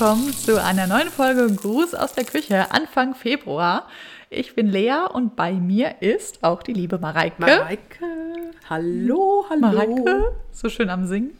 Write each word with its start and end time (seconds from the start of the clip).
Willkommen 0.00 0.32
zu 0.32 0.64
einer 0.64 0.86
neuen 0.86 1.10
Folge 1.10 1.46
Gruß 1.54 1.94
aus 1.94 2.14
der 2.14 2.24
Küche 2.24 2.70
Anfang 2.70 3.14
Februar. 3.14 3.86
Ich 4.30 4.54
bin 4.54 4.66
Lea 4.66 5.04
und 5.12 5.36
bei 5.36 5.52
mir 5.52 6.00
ist 6.00 6.42
auch 6.42 6.62
die 6.62 6.72
liebe 6.72 6.98
Mareike. 6.98 7.34
Mareike, 7.38 8.06
hallo, 8.70 9.44
hallo. 9.50 9.60
Mareike, 9.60 10.32
so 10.52 10.70
schön 10.70 10.88
am 10.88 11.04
Singen. 11.06 11.36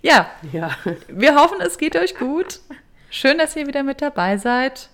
Ja, 0.00 0.30
Ja, 0.50 0.70
wir 1.08 1.34
hoffen, 1.34 1.60
es 1.60 1.76
geht 1.76 1.94
euch 1.94 2.16
gut. 2.16 2.60
Schön, 3.10 3.36
dass 3.36 3.54
ihr 3.54 3.66
wieder 3.66 3.82
mit 3.82 4.00
dabei 4.00 4.38
seid. 4.38 4.88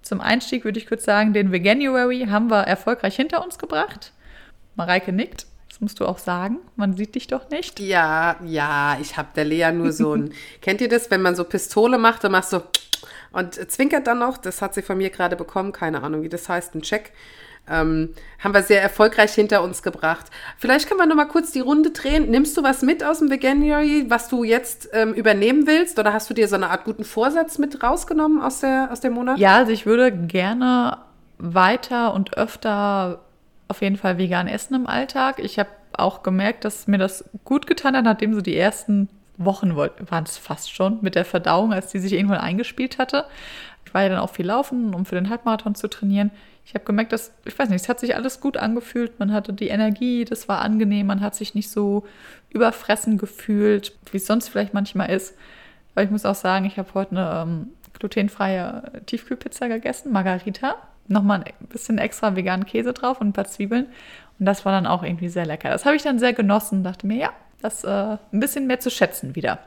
Zum 0.00 0.22
Einstieg 0.22 0.64
würde 0.64 0.78
ich 0.78 0.86
kurz 0.86 1.04
sagen, 1.04 1.34
den 1.34 1.52
Veganuary 1.52 2.26
haben 2.30 2.48
wir 2.48 2.62
erfolgreich 2.62 3.16
hinter 3.16 3.44
uns 3.44 3.58
gebracht. 3.58 4.14
Mareike 4.76 5.12
nickt. 5.12 5.44
Das 5.80 5.82
musst 5.82 6.00
du 6.00 6.04
auch 6.04 6.18
sagen. 6.18 6.58
Man 6.76 6.94
sieht 6.94 7.14
dich 7.14 7.26
doch 7.26 7.48
nicht. 7.48 7.80
ja, 7.80 8.36
ja, 8.44 8.98
ich 9.00 9.16
habe 9.16 9.28
der 9.34 9.46
Lea 9.46 9.72
nur 9.72 9.92
so 9.92 10.14
ein. 10.14 10.34
Kennt 10.60 10.82
ihr 10.82 10.90
das, 10.90 11.10
wenn 11.10 11.22
man 11.22 11.34
so 11.34 11.42
Pistole 11.44 11.96
macht, 11.96 12.22
dann 12.22 12.32
machst 12.32 12.52
du 12.52 12.60
und 13.32 13.54
zwinkert 13.54 14.06
dann 14.06 14.18
noch? 14.18 14.36
Das 14.36 14.60
hat 14.60 14.74
sie 14.74 14.82
von 14.82 14.98
mir 14.98 15.08
gerade 15.08 15.36
bekommen, 15.36 15.72
keine 15.72 16.02
Ahnung, 16.02 16.20
wie 16.20 16.28
das 16.28 16.50
heißt, 16.50 16.74
ein 16.74 16.82
Check. 16.82 17.12
Ähm, 17.66 18.14
haben 18.40 18.52
wir 18.52 18.62
sehr 18.62 18.82
erfolgreich 18.82 19.32
hinter 19.32 19.62
uns 19.62 19.82
gebracht. 19.82 20.26
Vielleicht 20.58 20.86
können 20.86 21.00
wir 21.00 21.06
noch 21.06 21.14
mal 21.16 21.24
kurz 21.24 21.50
die 21.50 21.60
Runde 21.60 21.92
drehen. 21.92 22.28
Nimmst 22.28 22.58
du 22.58 22.62
was 22.62 22.82
mit 22.82 23.02
aus 23.02 23.20
dem 23.20 23.30
Veganuary, 23.30 24.04
was 24.08 24.28
du 24.28 24.44
jetzt 24.44 24.90
ähm, 24.92 25.14
übernehmen 25.14 25.66
willst? 25.66 25.98
Oder 25.98 26.12
hast 26.12 26.28
du 26.28 26.34
dir 26.34 26.46
so 26.46 26.56
eine 26.56 26.68
Art 26.68 26.84
guten 26.84 27.04
Vorsatz 27.04 27.56
mit 27.56 27.82
rausgenommen 27.82 28.42
aus, 28.42 28.60
der, 28.60 28.90
aus 28.92 29.00
dem 29.00 29.14
Monat? 29.14 29.38
Ja, 29.38 29.56
also 29.56 29.72
ich 29.72 29.86
würde 29.86 30.12
gerne 30.12 30.98
weiter 31.38 32.12
und 32.12 32.36
öfter 32.36 33.20
auf 33.70 33.82
jeden 33.82 33.96
Fall 33.96 34.18
vegan 34.18 34.48
essen 34.48 34.74
im 34.74 34.86
Alltag. 34.86 35.38
Ich 35.38 35.58
habe 35.58 35.70
auch 35.92 36.22
gemerkt, 36.22 36.64
dass 36.64 36.86
mir 36.86 36.98
das 36.98 37.24
gut 37.44 37.66
getan 37.66 37.96
hat, 37.96 38.04
nachdem 38.04 38.34
so 38.34 38.40
die 38.40 38.56
ersten 38.56 39.08
Wochen 39.36 39.74
waren 39.74 40.24
es 40.24 40.36
fast 40.36 40.72
schon 40.72 40.98
mit 41.00 41.14
der 41.14 41.24
Verdauung, 41.24 41.72
als 41.72 41.90
die 41.90 41.98
sich 41.98 42.12
irgendwann 42.12 42.40
eingespielt 42.40 42.98
hatte. 42.98 43.24
Ich 43.86 43.94
war 43.94 44.02
ja 44.02 44.10
dann 44.10 44.18
auch 44.18 44.30
viel 44.30 44.46
laufen, 44.46 44.94
um 44.94 45.06
für 45.06 45.14
den 45.14 45.30
Halbmarathon 45.30 45.74
zu 45.74 45.88
trainieren. 45.88 46.30
Ich 46.64 46.74
habe 46.74 46.84
gemerkt, 46.84 47.12
dass, 47.12 47.32
ich 47.44 47.58
weiß 47.58 47.70
nicht, 47.70 47.82
es 47.82 47.88
hat 47.88 48.00
sich 48.00 48.14
alles 48.14 48.40
gut 48.40 48.56
angefühlt. 48.56 49.18
Man 49.18 49.32
hatte 49.32 49.52
die 49.52 49.68
Energie, 49.68 50.24
das 50.24 50.48
war 50.48 50.60
angenehm, 50.60 51.06
man 51.06 51.20
hat 51.20 51.34
sich 51.34 51.54
nicht 51.54 51.70
so 51.70 52.04
überfressen 52.50 53.18
gefühlt, 53.18 53.96
wie 54.12 54.18
es 54.18 54.26
sonst 54.26 54.48
vielleicht 54.48 54.74
manchmal 54.74 55.10
ist. 55.10 55.34
Aber 55.94 56.04
ich 56.04 56.10
muss 56.10 56.26
auch 56.26 56.34
sagen, 56.34 56.66
ich 56.66 56.76
habe 56.76 56.92
heute 56.94 57.12
eine 57.12 57.42
ähm, 57.42 57.68
glutenfreie 57.98 59.02
Tiefkühlpizza 59.06 59.68
gegessen, 59.68 60.12
Margarita. 60.12 60.76
Nochmal 61.10 61.42
ein 61.44 61.66
bisschen 61.66 61.98
extra 61.98 62.36
veganen 62.36 62.66
Käse 62.66 62.92
drauf 62.92 63.20
und 63.20 63.28
ein 63.28 63.32
paar 63.32 63.46
Zwiebeln. 63.46 63.86
Und 64.38 64.46
das 64.46 64.64
war 64.64 64.72
dann 64.72 64.86
auch 64.86 65.02
irgendwie 65.02 65.28
sehr 65.28 65.44
lecker. 65.44 65.68
Das 65.68 65.84
habe 65.84 65.96
ich 65.96 66.02
dann 66.02 66.18
sehr 66.18 66.32
genossen, 66.32 66.84
dachte 66.84 67.06
mir, 67.06 67.16
ja, 67.16 67.30
das 67.60 67.84
äh, 67.84 68.16
ein 68.32 68.40
bisschen 68.40 68.66
mehr 68.66 68.80
zu 68.80 68.90
schätzen 68.90 69.34
wieder. 69.34 69.58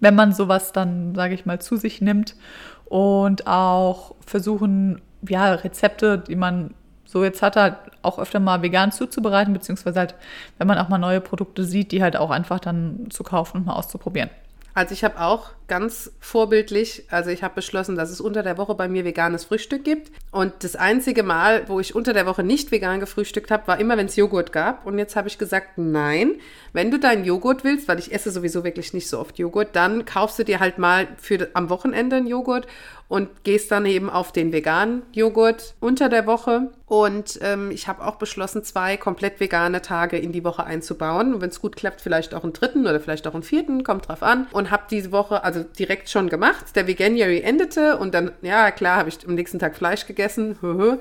Wenn 0.00 0.14
man 0.14 0.32
sowas 0.32 0.72
dann, 0.72 1.14
sage 1.14 1.34
ich 1.34 1.46
mal, 1.46 1.60
zu 1.60 1.76
sich 1.76 2.00
nimmt 2.00 2.36
und 2.84 3.46
auch 3.46 4.14
versuchen, 4.24 5.00
ja, 5.26 5.54
Rezepte, 5.54 6.18
die 6.18 6.36
man 6.36 6.74
so 7.04 7.24
jetzt 7.24 7.42
hat, 7.42 7.56
halt 7.56 7.76
auch 8.02 8.18
öfter 8.18 8.40
mal 8.40 8.62
vegan 8.62 8.92
zuzubereiten, 8.92 9.52
beziehungsweise 9.52 9.98
halt, 9.98 10.14
wenn 10.58 10.66
man 10.66 10.78
auch 10.78 10.88
mal 10.88 10.98
neue 10.98 11.20
Produkte 11.20 11.64
sieht, 11.64 11.92
die 11.92 12.02
halt 12.02 12.16
auch 12.16 12.30
einfach 12.30 12.60
dann 12.60 13.06
zu 13.10 13.22
kaufen 13.22 13.58
und 13.58 13.66
mal 13.66 13.74
auszuprobieren. 13.74 14.30
Also 14.74 14.92
ich 14.92 15.04
habe 15.04 15.20
auch 15.20 15.50
ganz 15.66 16.12
vorbildlich, 16.20 17.04
also 17.10 17.30
ich 17.30 17.42
habe 17.42 17.54
beschlossen, 17.54 17.96
dass 17.96 18.10
es 18.10 18.20
unter 18.20 18.42
der 18.42 18.58
Woche 18.58 18.74
bei 18.74 18.88
mir 18.88 19.04
veganes 19.04 19.44
Frühstück 19.44 19.84
gibt. 19.84 20.10
Und 20.30 20.52
das 20.60 20.76
einzige 20.76 21.22
Mal, 21.22 21.68
wo 21.68 21.80
ich 21.80 21.94
unter 21.94 22.12
der 22.12 22.26
Woche 22.26 22.42
nicht 22.42 22.70
vegan 22.70 23.00
gefrühstückt 23.00 23.50
habe, 23.50 23.66
war 23.66 23.78
immer, 23.78 23.96
wenn 23.96 24.06
es 24.06 24.16
Joghurt 24.16 24.52
gab. 24.52 24.86
Und 24.86 24.98
jetzt 24.98 25.16
habe 25.16 25.28
ich 25.28 25.38
gesagt, 25.38 25.76
nein, 25.78 26.32
wenn 26.72 26.90
du 26.90 26.98
deinen 26.98 27.24
Joghurt 27.24 27.64
willst, 27.64 27.88
weil 27.88 27.98
ich 27.98 28.12
esse 28.12 28.30
sowieso 28.30 28.64
wirklich 28.64 28.92
nicht 28.92 29.08
so 29.08 29.18
oft 29.18 29.38
Joghurt, 29.38 29.74
dann 29.76 30.04
kaufst 30.04 30.38
du 30.38 30.44
dir 30.44 30.60
halt 30.60 30.78
mal 30.78 31.08
für 31.16 31.48
am 31.54 31.70
Wochenende 31.70 32.16
einen 32.16 32.26
Joghurt 32.26 32.66
und 33.08 33.44
gehst 33.44 33.70
dann 33.70 33.86
eben 33.86 34.10
auf 34.10 34.32
den 34.32 34.52
veganen 34.52 35.02
Joghurt 35.12 35.74
unter 35.78 36.08
der 36.08 36.26
Woche. 36.26 36.70
Und 36.86 37.38
ähm, 37.42 37.70
ich 37.70 37.86
habe 37.86 38.04
auch 38.04 38.16
beschlossen, 38.16 38.64
zwei 38.64 38.96
komplett 38.96 39.40
vegane 39.40 39.82
Tage 39.82 40.18
in 40.18 40.32
die 40.32 40.44
Woche 40.44 40.64
einzubauen. 40.64 41.34
Und 41.34 41.40
wenn 41.40 41.50
es 41.50 41.60
gut 41.60 41.76
klappt, 41.76 42.00
vielleicht 42.00 42.34
auch 42.34 42.44
einen 42.44 42.52
dritten 42.52 42.86
oder 42.86 43.00
vielleicht 43.00 43.26
auch 43.26 43.34
einen 43.34 43.42
vierten, 43.42 43.84
kommt 43.84 44.08
drauf 44.08 44.22
an. 44.22 44.46
Und 44.52 44.70
habe 44.70 44.84
diese 44.90 45.12
Woche 45.12 45.44
also 45.44 45.53
direkt 45.62 46.10
schon 46.10 46.28
gemacht. 46.28 46.74
Der 46.74 46.86
Veganuary 46.86 47.40
endete 47.40 47.96
und 47.98 48.12
dann, 48.14 48.32
ja 48.42 48.70
klar, 48.70 48.98
habe 48.98 49.08
ich 49.08 49.26
am 49.26 49.34
nächsten 49.34 49.58
Tag 49.58 49.76
Fleisch 49.76 50.06
gegessen. 50.06 50.58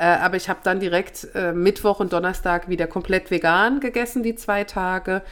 Äh, 0.00 0.04
aber 0.04 0.36
ich 0.36 0.48
habe 0.48 0.60
dann 0.62 0.78
direkt 0.78 1.26
äh, 1.34 1.52
Mittwoch 1.52 1.98
und 1.98 2.12
Donnerstag 2.12 2.68
wieder 2.68 2.86
komplett 2.86 3.32
vegan 3.32 3.80
gegessen, 3.80 4.22
die 4.22 4.36
zwei 4.36 4.62
Tage. 4.62 5.22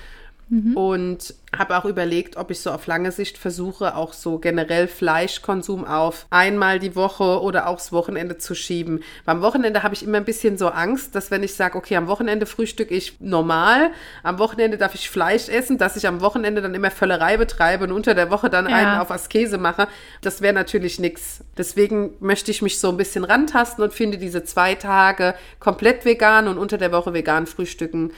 Und 0.77 1.34
habe 1.57 1.77
auch 1.77 1.84
überlegt, 1.84 2.37
ob 2.37 2.51
ich 2.51 2.61
so 2.61 2.71
auf 2.71 2.87
lange 2.87 3.11
Sicht 3.11 3.39
versuche, 3.39 3.97
auch 3.97 4.12
so 4.12 4.39
generell 4.39 4.87
Fleischkonsum 4.89 5.84
auf 5.84 6.27
einmal 6.31 6.79
die 6.79 6.95
Woche 6.95 7.41
oder 7.41 7.67
aufs 7.67 7.93
Wochenende 7.93 8.39
zu 8.39 8.55
schieben. 8.55 9.03
Beim 9.25 9.41
Wochenende 9.43 9.83
habe 9.83 9.95
ich 9.95 10.05
immer 10.05 10.19
ein 10.19 10.25
bisschen 10.25 10.57
so 10.59 10.69
Angst, 10.69 11.15
dass 11.15 11.31
wenn 11.31 11.43
ich 11.43 11.55
sage, 11.55 11.77
okay, 11.77 11.97
am 11.97 12.07
Wochenende 12.09 12.47
frühstück 12.47 12.91
ich 12.91 13.17
normal, 13.21 13.91
am 14.23 14.39
Wochenende 14.39 14.77
darf 14.77 14.95
ich 14.95 15.09
Fleisch 15.11 15.49
essen, 15.49 15.79
dass 15.79 15.97
ich 15.97 16.07
am 16.07 16.21
Wochenende 16.21 16.63
dann 16.63 16.75
immer 16.75 16.91
Völlerei 16.91 17.37
betreibe 17.39 17.84
und 17.84 17.93
unter 17.93 18.15
der 18.15 18.31
Woche 18.31 18.51
dann 18.51 18.69
Ja. 18.69 18.77
einen 18.77 19.01
auf 19.01 19.11
Askese 19.11 19.59
mache. 19.59 19.89
Das 20.21 20.43
wäre 20.43 20.55
natürlich 20.55 20.99
nichts. 21.01 21.41
Deswegen 21.59 22.11
möchte 22.21 22.51
ich 22.51 22.63
mich 22.63 22.78
so 22.78 22.91
ein 22.91 22.97
bisschen 22.97 23.25
rantasten 23.25 23.83
und 23.83 23.93
finde 23.95 24.19
diese 24.19 24.45
zwei 24.45 24.75
Tage 24.75 25.34
komplett 25.59 26.05
vegan 26.05 26.47
und 26.49 26.59
unter 26.59 26.78
der 26.78 26.93
Woche 26.93 27.15
vegan 27.15 27.47
frühstücken 27.47 28.13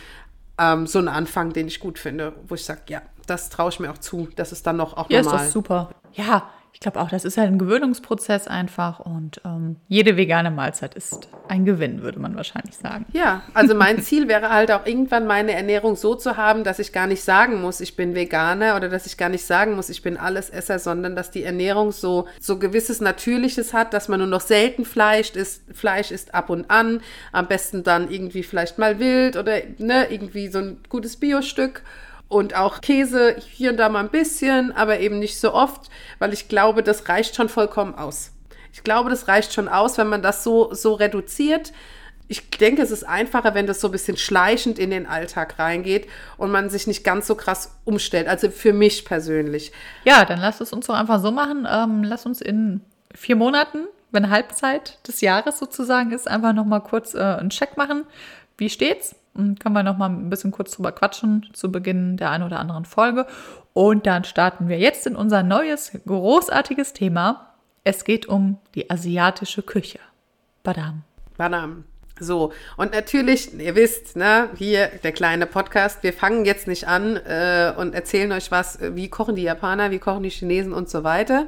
ähm, 0.58 0.86
so 0.86 0.98
einen 0.98 1.08
Anfang, 1.08 1.52
den 1.52 1.68
ich 1.68 1.80
gut 1.80 1.98
finde, 1.98 2.34
wo 2.46 2.54
ich 2.54 2.64
sage, 2.64 2.80
ja, 2.88 3.02
das 3.26 3.50
traue 3.50 3.68
ich 3.70 3.80
mir 3.80 3.90
auch 3.90 3.98
zu. 3.98 4.28
Das 4.36 4.52
ist 4.52 4.66
dann 4.66 4.76
noch 4.76 4.96
auch 4.96 5.10
Ja, 5.10 5.20
ist 5.20 5.26
normal. 5.26 5.46
doch 5.46 5.52
super. 5.52 5.90
Ja, 6.14 6.48
ich 6.78 6.82
glaube 6.82 7.00
auch, 7.00 7.08
das 7.08 7.24
ist 7.24 7.36
halt 7.36 7.48
ein 7.48 7.58
Gewöhnungsprozess 7.58 8.46
einfach 8.46 9.00
und 9.00 9.40
ähm, 9.44 9.74
jede 9.88 10.16
vegane 10.16 10.52
Mahlzeit 10.52 10.94
ist 10.94 11.28
ein 11.48 11.64
Gewinn, 11.64 12.02
würde 12.02 12.20
man 12.20 12.36
wahrscheinlich 12.36 12.76
sagen. 12.76 13.04
Ja, 13.12 13.42
also 13.52 13.74
mein 13.74 14.00
Ziel 14.00 14.28
wäre 14.28 14.50
halt 14.50 14.70
auch 14.70 14.86
irgendwann 14.86 15.26
meine 15.26 15.54
Ernährung 15.54 15.96
so 15.96 16.14
zu 16.14 16.36
haben, 16.36 16.62
dass 16.62 16.78
ich 16.78 16.92
gar 16.92 17.08
nicht 17.08 17.24
sagen 17.24 17.60
muss, 17.60 17.80
ich 17.80 17.96
bin 17.96 18.14
Veganer 18.14 18.76
oder 18.76 18.88
dass 18.88 19.06
ich 19.06 19.16
gar 19.16 19.28
nicht 19.28 19.44
sagen 19.44 19.74
muss, 19.74 19.88
ich 19.88 20.02
bin 20.02 20.16
Allesesser, 20.16 20.78
sondern 20.78 21.16
dass 21.16 21.32
die 21.32 21.42
Ernährung 21.42 21.90
so 21.90 22.28
so 22.38 22.60
gewisses 22.60 23.00
Natürliches 23.00 23.74
hat, 23.74 23.92
dass 23.92 24.06
man 24.06 24.20
nur 24.20 24.28
noch 24.28 24.40
selten 24.40 24.84
Fleisch 24.84 25.32
isst, 25.32 25.64
Fleisch 25.76 26.12
isst 26.12 26.32
ab 26.32 26.48
und 26.48 26.70
an, 26.70 27.00
am 27.32 27.48
besten 27.48 27.82
dann 27.82 28.08
irgendwie 28.08 28.44
vielleicht 28.44 28.78
mal 28.78 29.00
wild 29.00 29.36
oder 29.36 29.56
ne, 29.78 30.06
irgendwie 30.10 30.46
so 30.46 30.60
ein 30.60 30.78
gutes 30.88 31.16
Biostück. 31.16 31.82
Und 32.28 32.54
auch 32.54 32.82
Käse 32.82 33.36
hier 33.38 33.70
und 33.70 33.78
da 33.78 33.88
mal 33.88 34.00
ein 34.00 34.10
bisschen, 34.10 34.72
aber 34.72 35.00
eben 35.00 35.18
nicht 35.18 35.40
so 35.40 35.54
oft, 35.54 35.88
weil 36.18 36.32
ich 36.34 36.48
glaube, 36.48 36.82
das 36.82 37.08
reicht 37.08 37.34
schon 37.34 37.48
vollkommen 37.48 37.94
aus. 37.94 38.32
Ich 38.72 38.84
glaube, 38.84 39.08
das 39.08 39.28
reicht 39.28 39.54
schon 39.54 39.68
aus, 39.68 39.96
wenn 39.98 40.08
man 40.08 40.22
das 40.22 40.44
so, 40.44 40.72
so 40.74 40.94
reduziert. 40.94 41.72
Ich 42.30 42.50
denke, 42.50 42.82
es 42.82 42.90
ist 42.90 43.04
einfacher, 43.04 43.54
wenn 43.54 43.66
das 43.66 43.80
so 43.80 43.88
ein 43.88 43.92
bisschen 43.92 44.18
schleichend 44.18 44.78
in 44.78 44.90
den 44.90 45.06
Alltag 45.06 45.58
reingeht 45.58 46.06
und 46.36 46.50
man 46.50 46.68
sich 46.68 46.86
nicht 46.86 47.02
ganz 47.02 47.26
so 47.26 47.34
krass 47.34 47.74
umstellt. 47.84 48.28
Also 48.28 48.50
für 48.50 48.74
mich 48.74 49.06
persönlich. 49.06 49.72
Ja, 50.04 50.26
dann 50.26 50.38
lasst 50.38 50.60
es 50.60 50.74
uns 50.74 50.86
doch 50.86 50.94
einfach 50.94 51.22
so 51.22 51.30
machen. 51.30 51.66
Ähm, 51.68 52.04
lass 52.04 52.26
uns 52.26 52.42
in 52.42 52.82
vier 53.14 53.36
Monaten, 53.36 53.86
wenn 54.10 54.28
Halbzeit 54.28 54.98
des 55.08 55.22
Jahres 55.22 55.58
sozusagen 55.58 56.12
ist, 56.12 56.28
einfach 56.28 56.52
nochmal 56.52 56.82
kurz 56.82 57.14
äh, 57.14 57.18
einen 57.18 57.48
Check 57.48 57.78
machen. 57.78 58.04
Wie 58.58 58.68
steht's? 58.68 59.14
Und 59.34 59.60
können 59.60 59.74
wir 59.74 59.82
nochmal 59.82 60.10
ein 60.10 60.30
bisschen 60.30 60.50
kurz 60.50 60.72
drüber 60.72 60.92
quatschen 60.92 61.48
zu 61.52 61.70
Beginn 61.70 62.16
der 62.16 62.30
einen 62.30 62.44
oder 62.44 62.58
anderen 62.58 62.84
Folge. 62.84 63.26
Und 63.72 64.06
dann 64.06 64.24
starten 64.24 64.68
wir 64.68 64.78
jetzt 64.78 65.06
in 65.06 65.14
unser 65.14 65.42
neues, 65.42 65.92
großartiges 66.06 66.92
Thema. 66.92 67.54
Es 67.84 68.04
geht 68.04 68.26
um 68.26 68.58
die 68.74 68.90
asiatische 68.90 69.62
Küche. 69.62 70.00
Badam. 70.62 71.04
Banam. 71.36 71.84
So, 72.20 72.52
und 72.76 72.92
natürlich, 72.92 73.54
ihr 73.58 73.76
wisst, 73.76 74.16
ne, 74.16 74.50
hier 74.56 74.88
der 75.02 75.12
kleine 75.12 75.46
Podcast, 75.46 76.02
wir 76.02 76.12
fangen 76.12 76.44
jetzt 76.44 76.66
nicht 76.66 76.88
an 76.88 77.16
äh, 77.16 77.72
und 77.76 77.94
erzählen 77.94 78.32
euch 78.32 78.50
was, 78.50 78.80
äh, 78.80 78.96
wie 78.96 79.08
kochen 79.08 79.36
die 79.36 79.42
Japaner, 79.42 79.90
wie 79.90 79.98
kochen 79.98 80.24
die 80.24 80.30
Chinesen 80.30 80.72
und 80.72 80.90
so 80.90 81.04
weiter, 81.04 81.46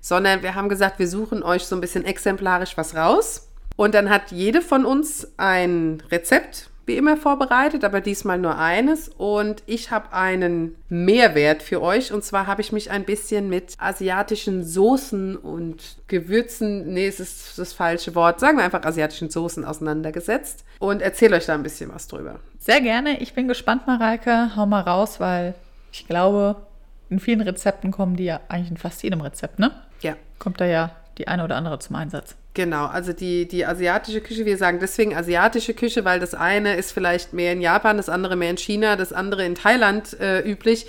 sondern 0.00 0.42
wir 0.42 0.54
haben 0.54 0.68
gesagt, 0.68 0.98
wir 0.98 1.08
suchen 1.08 1.42
euch 1.42 1.66
so 1.66 1.74
ein 1.76 1.80
bisschen 1.80 2.04
exemplarisch 2.04 2.76
was 2.76 2.94
raus. 2.94 3.48
Und 3.76 3.94
dann 3.94 4.08
hat 4.08 4.32
jede 4.32 4.62
von 4.62 4.86
uns 4.86 5.32
ein 5.36 6.02
Rezept, 6.10 6.70
wie 6.86 6.96
immer, 6.96 7.16
vorbereitet, 7.16 7.84
aber 7.84 8.00
diesmal 8.00 8.38
nur 8.38 8.56
eines. 8.56 9.08
Und 9.08 9.62
ich 9.66 9.90
habe 9.90 10.12
einen 10.12 10.76
Mehrwert 10.88 11.62
für 11.62 11.82
euch. 11.82 12.12
Und 12.12 12.24
zwar 12.24 12.46
habe 12.46 12.60
ich 12.60 12.72
mich 12.72 12.90
ein 12.90 13.04
bisschen 13.04 13.48
mit 13.48 13.74
asiatischen 13.78 14.64
Soßen 14.64 15.36
und 15.36 15.98
Gewürzen, 16.06 16.94
nee, 16.94 17.08
es 17.08 17.20
ist 17.20 17.58
das 17.58 17.72
falsche 17.72 18.14
Wort, 18.14 18.40
sagen 18.40 18.56
wir 18.56 18.64
einfach 18.64 18.84
asiatischen 18.84 19.30
Soßen 19.30 19.64
auseinandergesetzt 19.64 20.64
und 20.78 21.02
erzähle 21.02 21.36
euch 21.36 21.46
da 21.46 21.54
ein 21.54 21.62
bisschen 21.64 21.92
was 21.92 22.06
drüber. 22.06 22.38
Sehr 22.58 22.80
gerne. 22.80 23.20
Ich 23.20 23.34
bin 23.34 23.48
gespannt, 23.48 23.86
Mareike. 23.86 24.56
Hau 24.56 24.66
mal 24.66 24.80
raus, 24.80 25.20
weil 25.20 25.54
ich 25.92 26.06
glaube, 26.06 26.56
in 27.10 27.20
vielen 27.20 27.40
Rezepten 27.40 27.90
kommen 27.90 28.16
die 28.16 28.24
ja 28.24 28.40
eigentlich 28.48 28.70
in 28.70 28.76
fast 28.76 29.02
jedem 29.02 29.20
Rezept, 29.20 29.58
ne? 29.58 29.72
Ja. 30.02 30.14
Kommt 30.38 30.60
da 30.60 30.66
ja 30.66 30.90
die 31.18 31.28
eine 31.28 31.44
oder 31.44 31.56
andere 31.56 31.78
zum 31.78 31.96
Einsatz. 31.96 32.36
Genau, 32.56 32.86
also 32.86 33.12
die, 33.12 33.46
die 33.46 33.66
asiatische 33.66 34.22
Küche, 34.22 34.46
wir 34.46 34.56
sagen 34.56 34.78
deswegen 34.80 35.14
asiatische 35.14 35.74
Küche, 35.74 36.06
weil 36.06 36.20
das 36.20 36.32
eine 36.32 36.76
ist 36.76 36.90
vielleicht 36.90 37.34
mehr 37.34 37.52
in 37.52 37.60
Japan, 37.60 37.98
das 37.98 38.08
andere 38.08 38.34
mehr 38.34 38.48
in 38.48 38.56
China, 38.56 38.96
das 38.96 39.12
andere 39.12 39.44
in 39.44 39.54
Thailand 39.54 40.18
äh, 40.18 40.40
üblich. 40.40 40.86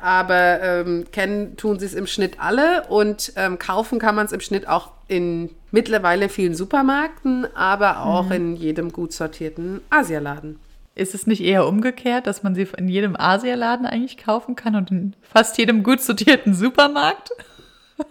aber 0.00 0.62
ähm, 0.62 1.04
kennen 1.12 1.58
tun 1.58 1.78
sie 1.78 1.84
es 1.84 1.92
im 1.92 2.06
Schnitt 2.06 2.40
alle 2.40 2.84
und 2.88 3.34
ähm, 3.36 3.58
kaufen 3.58 3.98
kann 3.98 4.14
man 4.14 4.24
es 4.24 4.32
im 4.32 4.40
Schnitt 4.40 4.66
auch 4.66 4.92
in 5.08 5.50
mittlerweile 5.70 6.30
vielen 6.30 6.54
Supermärkten, 6.54 7.46
aber 7.54 8.02
auch 8.02 8.24
mhm. 8.26 8.32
in 8.32 8.56
jedem 8.56 8.90
gut 8.90 9.12
sortierten 9.12 9.82
Asialaden. 9.90 10.58
Ist 10.94 11.14
es 11.14 11.26
nicht 11.26 11.42
eher 11.42 11.66
umgekehrt, 11.66 12.26
dass 12.26 12.42
man 12.42 12.54
sie 12.54 12.66
in 12.78 12.88
jedem 12.88 13.14
Asialaden 13.14 13.84
eigentlich 13.84 14.16
kaufen 14.16 14.56
kann 14.56 14.74
und 14.74 14.90
in 14.90 15.14
fast 15.20 15.58
jedem 15.58 15.82
gut 15.82 16.00
sortierten 16.00 16.54
Supermarkt? 16.54 17.28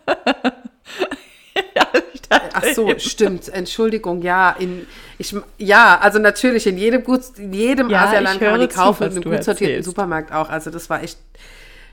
Ach 2.53 2.63
so, 2.73 2.93
stimmt. 2.97 3.49
Entschuldigung, 3.49 4.21
ja, 4.21 4.51
in 4.51 4.87
ich 5.17 5.35
ja, 5.57 5.99
also 5.99 6.19
natürlich 6.19 6.67
in 6.67 6.77
jedem 6.77 7.03
gut 7.03 7.21
in 7.37 7.53
jedem 7.53 7.89
ja, 7.89 8.05
Asialaden 8.05 8.39
kann 8.39 8.51
man 8.51 8.61
die 8.61 8.67
kaufen 8.67 9.03
in 9.03 9.11
einem 9.11 9.23
gut 9.23 9.43
sortierten 9.43 9.83
Supermarkt 9.83 10.31
auch. 10.31 10.49
Also 10.49 10.69
das 10.69 10.89
war 10.89 11.03
echt 11.03 11.17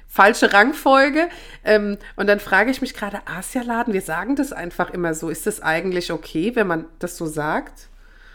falsche 0.08 0.52
Rangfolge. 0.52 1.28
Ähm, 1.64 1.98
und 2.16 2.26
dann 2.26 2.40
frage 2.40 2.70
ich 2.70 2.80
mich 2.80 2.94
gerade, 2.94 3.20
Asialaden, 3.26 3.92
wir 3.92 4.02
sagen 4.02 4.36
das 4.36 4.52
einfach 4.52 4.90
immer 4.90 5.14
so. 5.14 5.28
Ist 5.28 5.46
das 5.46 5.60
eigentlich 5.60 6.10
okay, 6.12 6.54
wenn 6.54 6.66
man 6.66 6.86
das 6.98 7.16
so 7.16 7.26
sagt? 7.26 7.88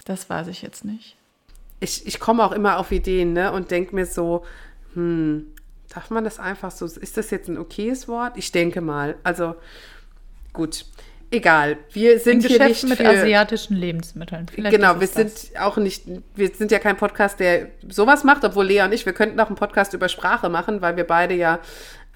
Das 0.05 0.29
weiß 0.29 0.47
ich 0.47 0.61
jetzt 0.61 0.85
nicht. 0.85 1.15
Ich, 1.79 2.05
ich 2.05 2.19
komme 2.19 2.43
auch 2.43 2.51
immer 2.51 2.77
auf 2.77 2.91
Ideen 2.91 3.33
ne, 3.33 3.51
und 3.51 3.71
denke 3.71 3.95
mir 3.95 4.05
so, 4.05 4.45
hm, 4.93 5.47
darf 5.93 6.09
man 6.11 6.23
das 6.23 6.39
einfach 6.39 6.71
so, 6.71 6.85
ist 6.85 7.17
das 7.17 7.31
jetzt 7.31 7.49
ein 7.49 7.57
okayes 7.57 8.07
Wort? 8.07 8.33
Ich 8.37 8.51
denke 8.51 8.81
mal. 8.81 9.15
Also 9.23 9.55
gut 10.53 10.85
egal. 11.31 11.77
Wir 11.91 12.19
sind 12.19 12.45
hier 12.45 12.63
nicht 12.63 12.83
mit 12.87 12.97
für, 12.97 13.07
asiatischen 13.07 13.75
Lebensmitteln. 13.75 14.47
Vielleicht 14.53 14.75
genau, 14.75 14.99
wir 14.99 15.07
sind 15.07 15.31
auch 15.59 15.77
nicht, 15.77 16.03
wir 16.35 16.49
sind 16.49 16.71
ja 16.71 16.79
kein 16.79 16.97
Podcast, 16.97 17.39
der 17.39 17.67
sowas 17.89 18.23
macht, 18.23 18.43
obwohl 18.43 18.65
Lea 18.65 18.81
und 18.81 18.93
ich, 18.93 19.05
wir 19.05 19.13
könnten 19.13 19.39
auch 19.39 19.47
einen 19.47 19.55
Podcast 19.55 19.93
über 19.93 20.09
Sprache 20.09 20.49
machen, 20.49 20.81
weil 20.81 20.97
wir 20.97 21.05
beide 21.05 21.33
ja 21.33 21.59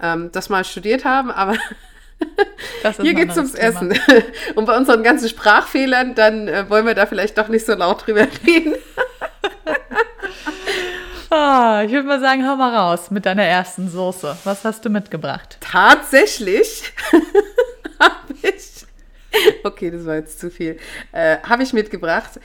ähm, 0.00 0.30
das 0.32 0.48
mal 0.48 0.64
studiert 0.64 1.04
haben, 1.04 1.30
aber 1.30 1.56
hier 3.00 3.14
geht 3.14 3.30
es 3.30 3.36
ums 3.36 3.52
Thema. 3.52 3.66
Essen. 3.66 3.98
Und 4.54 4.66
bei 4.66 4.76
unseren 4.76 5.02
ganzen 5.02 5.28
Sprachfehlern, 5.28 6.14
dann 6.14 6.48
äh, 6.48 6.68
wollen 6.68 6.86
wir 6.86 6.94
da 6.94 7.06
vielleicht 7.06 7.36
doch 7.38 7.48
nicht 7.48 7.66
so 7.66 7.74
laut 7.74 8.06
drüber 8.06 8.26
reden. 8.46 8.74
oh, 11.30 11.80
ich 11.84 11.92
würde 11.92 12.04
mal 12.04 12.20
sagen, 12.20 12.46
hau 12.48 12.56
mal 12.56 12.74
raus 12.74 13.10
mit 13.10 13.26
deiner 13.26 13.44
ersten 13.44 13.88
Soße. 13.88 14.36
Was 14.44 14.64
hast 14.64 14.84
du 14.84 14.90
mitgebracht? 14.90 15.58
Tatsächlich 15.60 16.92
habe 18.00 18.34
ich 18.42 18.75
okay, 19.64 19.90
das 19.90 20.06
war 20.06 20.16
jetzt 20.16 20.38
zu 20.38 20.50
viel. 20.50 20.78
Äh, 21.12 21.38
Habe 21.42 21.62
ich 21.62 21.72
mitgebracht. 21.72 22.40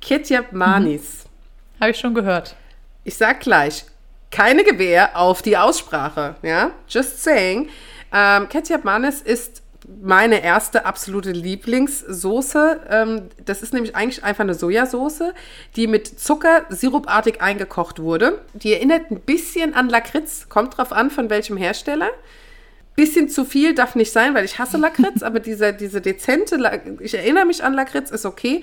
Ketchup 0.00 0.52
Manis. 0.52 1.24
Mhm. 1.24 1.80
Habe 1.80 1.90
ich 1.90 1.98
schon 1.98 2.14
gehört. 2.14 2.56
Ich 3.04 3.16
sag 3.16 3.40
gleich, 3.40 3.84
keine 4.30 4.64
Gewehr 4.64 5.16
auf 5.16 5.42
die 5.42 5.56
Aussprache. 5.56 6.36
Ja, 6.42 6.72
just 6.88 7.22
saying. 7.22 7.68
Ähm, 8.12 8.48
Ketchup 8.48 8.84
Manis 8.84 9.20
ist 9.20 9.62
meine 10.02 10.42
erste 10.42 10.84
absolute 10.84 11.30
Lieblingssoße. 11.30 12.80
Ähm, 12.88 13.22
das 13.44 13.62
ist 13.62 13.72
nämlich 13.72 13.94
eigentlich 13.94 14.24
einfach 14.24 14.42
eine 14.42 14.54
Sojasauce, 14.54 15.32
die 15.76 15.86
mit 15.86 16.18
Zucker 16.18 16.66
sirupartig 16.68 17.40
eingekocht 17.40 18.00
wurde. 18.00 18.40
Die 18.54 18.74
erinnert 18.74 19.10
ein 19.10 19.20
bisschen 19.20 19.74
an 19.74 19.88
Lakritz, 19.88 20.48
kommt 20.48 20.76
drauf 20.76 20.92
an, 20.92 21.10
von 21.10 21.30
welchem 21.30 21.56
Hersteller. 21.56 22.10
Bisschen 22.96 23.28
zu 23.28 23.44
viel 23.44 23.74
darf 23.74 23.94
nicht 23.94 24.12
sein, 24.12 24.34
weil 24.34 24.44
ich 24.44 24.58
hasse 24.58 24.76
Lakritz, 24.78 25.22
aber 25.22 25.40
diese, 25.40 25.72
diese 25.72 26.00
dezente, 26.00 26.58
ich 27.00 27.14
erinnere 27.14 27.46
mich 27.46 27.62
an 27.62 27.74
Lakritz, 27.74 28.10
ist 28.10 28.26
okay. 28.26 28.62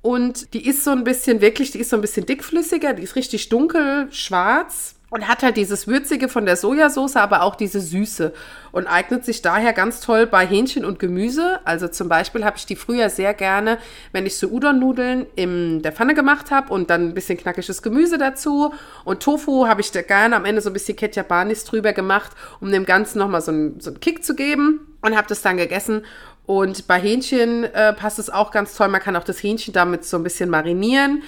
Und 0.00 0.54
die 0.54 0.66
ist 0.66 0.84
so 0.84 0.92
ein 0.92 1.04
bisschen, 1.04 1.40
wirklich, 1.40 1.72
die 1.72 1.80
ist 1.80 1.90
so 1.90 1.96
ein 1.96 2.02
bisschen 2.02 2.24
dickflüssiger, 2.24 2.94
die 2.94 3.02
ist 3.02 3.16
richtig 3.16 3.48
dunkel, 3.48 4.08
schwarz 4.12 4.97
und 5.10 5.26
hat 5.26 5.42
halt 5.42 5.56
dieses 5.56 5.86
Würzige 5.86 6.28
von 6.28 6.44
der 6.44 6.56
Sojasauce, 6.56 7.16
aber 7.16 7.42
auch 7.42 7.54
diese 7.54 7.80
Süße 7.80 8.32
und 8.72 8.86
eignet 8.86 9.24
sich 9.24 9.40
daher 9.40 9.72
ganz 9.72 10.00
toll 10.00 10.26
bei 10.26 10.46
Hähnchen 10.46 10.84
und 10.84 10.98
Gemüse. 10.98 11.60
Also 11.64 11.88
zum 11.88 12.08
Beispiel 12.08 12.44
habe 12.44 12.58
ich 12.58 12.66
die 12.66 12.76
früher 12.76 13.08
sehr 13.08 13.32
gerne, 13.32 13.78
wenn 14.12 14.26
ich 14.26 14.36
so 14.36 14.48
Udon-Nudeln 14.48 15.26
in 15.34 15.82
der 15.82 15.92
Pfanne 15.92 16.14
gemacht 16.14 16.50
habe 16.50 16.72
und 16.72 16.90
dann 16.90 17.08
ein 17.08 17.14
bisschen 17.14 17.38
knackiges 17.38 17.82
Gemüse 17.82 18.18
dazu. 18.18 18.74
Und 19.04 19.22
Tofu 19.22 19.66
habe 19.66 19.80
ich 19.80 19.90
da 19.90 20.02
gerne 20.02 20.36
am 20.36 20.44
Ende 20.44 20.60
so 20.60 20.68
ein 20.68 20.74
bisschen 20.74 20.96
Ketjabanis 20.96 21.64
drüber 21.64 21.94
gemacht, 21.94 22.32
um 22.60 22.70
dem 22.70 22.84
Ganzen 22.84 23.18
nochmal 23.18 23.40
so 23.40 23.50
einen, 23.50 23.80
so 23.80 23.90
einen 23.90 24.00
Kick 24.00 24.24
zu 24.24 24.34
geben 24.34 24.96
und 25.00 25.16
habe 25.16 25.28
das 25.28 25.40
dann 25.40 25.56
gegessen. 25.56 26.04
Und 26.44 26.86
bei 26.86 26.98
Hähnchen 26.98 27.64
äh, 27.64 27.92
passt 27.92 28.18
es 28.18 28.30
auch 28.30 28.50
ganz 28.50 28.74
toll. 28.74 28.88
Man 28.88 29.02
kann 29.02 29.16
auch 29.16 29.24
das 29.24 29.42
Hähnchen 29.42 29.74
damit 29.74 30.04
so 30.04 30.16
ein 30.16 30.22
bisschen 30.22 30.48
marinieren. 30.48 31.22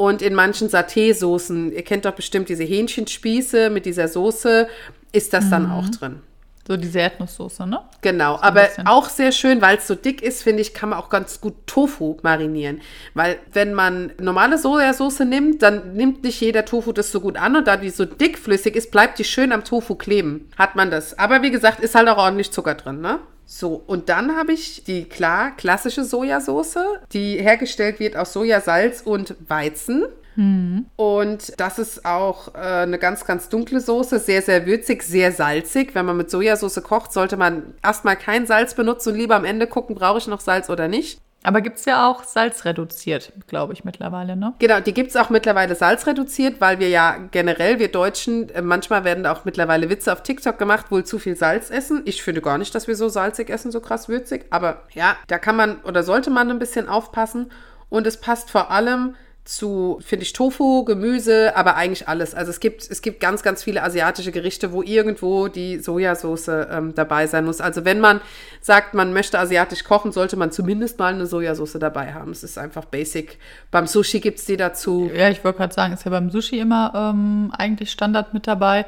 Und 0.00 0.22
in 0.22 0.32
manchen 0.32 0.70
Saté-Soßen, 0.70 1.72
ihr 1.72 1.82
kennt 1.82 2.06
doch 2.06 2.14
bestimmt 2.14 2.48
diese 2.48 2.64
Hähnchenspieße 2.64 3.68
mit 3.68 3.84
dieser 3.84 4.08
Soße, 4.08 4.66
ist 5.12 5.34
das 5.34 5.44
mhm. 5.44 5.50
dann 5.50 5.70
auch 5.70 5.90
drin. 5.90 6.20
So 6.66 6.78
diese 6.78 7.00
Erdnusssoße, 7.00 7.66
ne? 7.66 7.80
Genau, 8.00 8.36
so 8.38 8.42
aber 8.42 8.66
auch 8.86 9.10
sehr 9.10 9.30
schön, 9.30 9.60
weil 9.60 9.76
es 9.76 9.86
so 9.86 9.94
dick 9.94 10.22
ist, 10.22 10.42
finde 10.42 10.62
ich, 10.62 10.72
kann 10.72 10.88
man 10.88 10.98
auch 10.98 11.10
ganz 11.10 11.42
gut 11.42 11.52
Tofu 11.66 12.16
marinieren. 12.22 12.80
Weil 13.12 13.40
wenn 13.52 13.74
man 13.74 14.12
normale 14.18 14.56
Sojasauce 14.56 15.20
nimmt, 15.20 15.60
dann 15.60 15.92
nimmt 15.92 16.24
nicht 16.24 16.40
jeder 16.40 16.64
Tofu 16.64 16.92
das 16.92 17.12
so 17.12 17.20
gut 17.20 17.36
an 17.36 17.56
und 17.56 17.66
da 17.66 17.76
die 17.76 17.90
so 17.90 18.06
dickflüssig 18.06 18.76
ist, 18.76 18.90
bleibt 18.92 19.18
die 19.18 19.24
schön 19.24 19.52
am 19.52 19.64
Tofu 19.64 19.96
kleben. 19.96 20.48
Hat 20.56 20.76
man 20.76 20.90
das. 20.90 21.18
Aber 21.18 21.42
wie 21.42 21.50
gesagt, 21.50 21.78
ist 21.80 21.94
halt 21.94 22.08
auch 22.08 22.16
ordentlich 22.16 22.52
Zucker 22.52 22.74
drin, 22.74 23.02
ne? 23.02 23.18
So, 23.52 23.82
und 23.84 24.08
dann 24.08 24.36
habe 24.36 24.52
ich 24.52 24.84
die 24.84 25.06
klar 25.06 25.56
klassische 25.56 26.04
Sojasauce, 26.04 26.78
die 27.12 27.34
hergestellt 27.34 27.98
wird 27.98 28.16
aus 28.16 28.32
Sojasalz 28.32 29.00
und 29.00 29.34
Weizen. 29.48 30.04
Mhm. 30.36 30.86
Und 30.94 31.58
das 31.58 31.80
ist 31.80 32.04
auch 32.04 32.54
äh, 32.54 32.58
eine 32.58 33.00
ganz, 33.00 33.24
ganz 33.24 33.48
dunkle 33.48 33.80
Soße, 33.80 34.20
sehr, 34.20 34.40
sehr 34.42 34.66
würzig, 34.66 35.02
sehr 35.02 35.32
salzig. 35.32 35.96
Wenn 35.96 36.06
man 36.06 36.16
mit 36.16 36.30
Sojasauce 36.30 36.80
kocht, 36.84 37.12
sollte 37.12 37.36
man 37.36 37.74
erstmal 37.82 38.14
kein 38.14 38.46
Salz 38.46 38.74
benutzen 38.74 39.14
und 39.14 39.18
lieber 39.18 39.34
am 39.34 39.44
Ende 39.44 39.66
gucken, 39.66 39.96
brauche 39.96 40.18
ich 40.18 40.28
noch 40.28 40.40
Salz 40.40 40.70
oder 40.70 40.86
nicht. 40.86 41.20
Aber 41.42 41.62
gibt 41.62 41.78
es 41.78 41.86
ja 41.86 42.08
auch 42.08 42.24
salzreduziert, 42.24 43.32
glaube 43.46 43.72
ich, 43.72 43.84
mittlerweile, 43.84 44.36
ne? 44.36 44.52
Genau, 44.58 44.80
die 44.80 44.92
gibt 44.92 45.10
es 45.10 45.16
auch 45.16 45.30
mittlerweile 45.30 45.74
salzreduziert, 45.74 46.60
weil 46.60 46.80
wir 46.80 46.90
ja 46.90 47.16
generell, 47.30 47.78
wir 47.78 47.90
Deutschen, 47.90 48.50
äh, 48.50 48.60
manchmal 48.60 49.04
werden 49.04 49.26
auch 49.26 49.46
mittlerweile 49.46 49.88
Witze 49.88 50.12
auf 50.12 50.22
TikTok 50.22 50.58
gemacht, 50.58 50.90
wohl 50.90 51.04
zu 51.04 51.18
viel 51.18 51.36
Salz 51.36 51.70
essen. 51.70 52.02
Ich 52.04 52.22
finde 52.22 52.42
gar 52.42 52.58
nicht, 52.58 52.74
dass 52.74 52.88
wir 52.88 52.96
so 52.96 53.08
salzig 53.08 53.48
essen, 53.48 53.70
so 53.70 53.80
krass 53.80 54.08
würzig. 54.08 54.46
Aber 54.50 54.82
ja, 54.92 55.16
da 55.28 55.38
kann 55.38 55.56
man 55.56 55.80
oder 55.80 56.02
sollte 56.02 56.30
man 56.30 56.50
ein 56.50 56.58
bisschen 56.58 56.88
aufpassen. 56.88 57.50
Und 57.88 58.06
es 58.06 58.20
passt 58.20 58.50
vor 58.50 58.70
allem 58.70 59.16
zu, 59.50 59.98
finde 60.00 60.22
ich, 60.22 60.32
Tofu, 60.32 60.84
Gemüse, 60.84 61.56
aber 61.56 61.74
eigentlich 61.74 62.06
alles. 62.06 62.36
Also 62.36 62.50
es 62.50 62.60
gibt, 62.60 62.88
es 62.88 63.02
gibt 63.02 63.18
ganz, 63.18 63.42
ganz 63.42 63.64
viele 63.64 63.82
asiatische 63.82 64.30
Gerichte, 64.30 64.70
wo 64.70 64.80
irgendwo 64.80 65.48
die 65.48 65.80
Sojasauce 65.80 66.48
ähm, 66.48 66.94
dabei 66.94 67.26
sein 67.26 67.44
muss. 67.44 67.60
Also 67.60 67.84
wenn 67.84 67.98
man 67.98 68.20
sagt, 68.60 68.94
man 68.94 69.12
möchte 69.12 69.40
asiatisch 69.40 69.82
kochen, 69.82 70.12
sollte 70.12 70.36
man 70.36 70.52
zumindest 70.52 71.00
mal 71.00 71.12
eine 71.12 71.26
Sojasauce 71.26 71.78
dabei 71.80 72.14
haben. 72.14 72.30
Es 72.30 72.44
ist 72.44 72.58
einfach 72.58 72.84
basic. 72.84 73.38
Beim 73.72 73.88
Sushi 73.88 74.20
gibt 74.20 74.38
es 74.38 74.44
die 74.44 74.56
dazu. 74.56 75.10
Ja, 75.12 75.30
ich 75.30 75.42
wollte 75.42 75.58
gerade 75.58 75.74
sagen, 75.74 75.94
ist 75.94 76.04
ja 76.04 76.12
beim 76.12 76.30
Sushi 76.30 76.60
immer 76.60 76.92
ähm, 76.94 77.52
eigentlich 77.58 77.90
Standard 77.90 78.32
mit 78.32 78.46
dabei. 78.46 78.86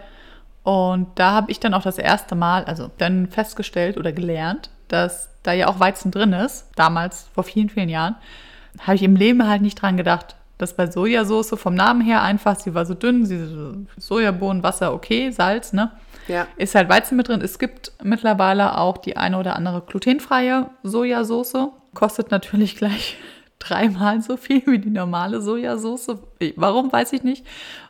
Und 0.63 1.09
da 1.17 1.33
habe 1.33 1.51
ich 1.51 1.59
dann 1.59 1.75
auch 1.75 1.83
das 1.83 1.99
erste 1.99 2.37
Mal, 2.37 2.65
also 2.67 2.89
dann 2.99 3.27
festgestellt 3.27 3.99
oder 3.99 4.13
gelernt, 4.13 4.71
dass 4.87 5.29
da 5.43 5.53
ja 5.53 5.67
auch 5.67 5.81
Weizen 5.81 6.13
drin 6.13 6.33
ist, 6.33 6.69
damals 6.77 7.27
vor 7.35 7.43
vielen, 7.43 7.69
vielen 7.69 7.89
Jahren, 7.89 8.15
habe 8.79 8.95
ich 8.95 9.03
im 9.03 9.17
Leben 9.17 9.49
halt 9.49 9.61
nicht 9.61 9.83
dran 9.83 9.97
gedacht 9.97 10.37
das 10.59 10.75
bei 10.75 10.91
Sojasauce 10.91 11.55
vom 11.57 11.75
Namen 11.75 12.01
her 12.01 12.23
einfach, 12.23 12.59
sie 12.59 12.75
war 12.75 12.87
so 12.87 12.95
dünn, 12.95 13.27
sie 13.27 13.87
Sojabohnen, 13.97 14.63
Wasser, 14.63 14.95
okay, 14.95 15.31
Salz, 15.31 15.73
ne? 15.73 15.91
Ja. 16.29 16.47
Ist 16.57 16.75
halt 16.75 16.89
Weizen 16.89 17.17
mit 17.17 17.29
drin. 17.29 17.41
Es 17.41 17.59
gibt 17.59 17.93
mittlerweile 18.03 18.79
auch 18.79 18.99
die 18.99 19.17
eine 19.17 19.39
oder 19.39 19.57
andere 19.57 19.83
glutenfreie 19.83 20.71
Sojasauce. 20.85 21.69
Kostet 21.95 22.31
natürlich 22.31 22.77
gleich 22.77 23.17
dreimal 23.59 24.23
so 24.23 24.37
viel 24.37 24.63
wie 24.67 24.79
die 24.79 24.91
normale 24.91 25.41
Sojasauce. 25.41 26.17
Warum 26.57 26.93
weiß 26.93 27.13
ich 27.13 27.25
nicht, 27.25 27.45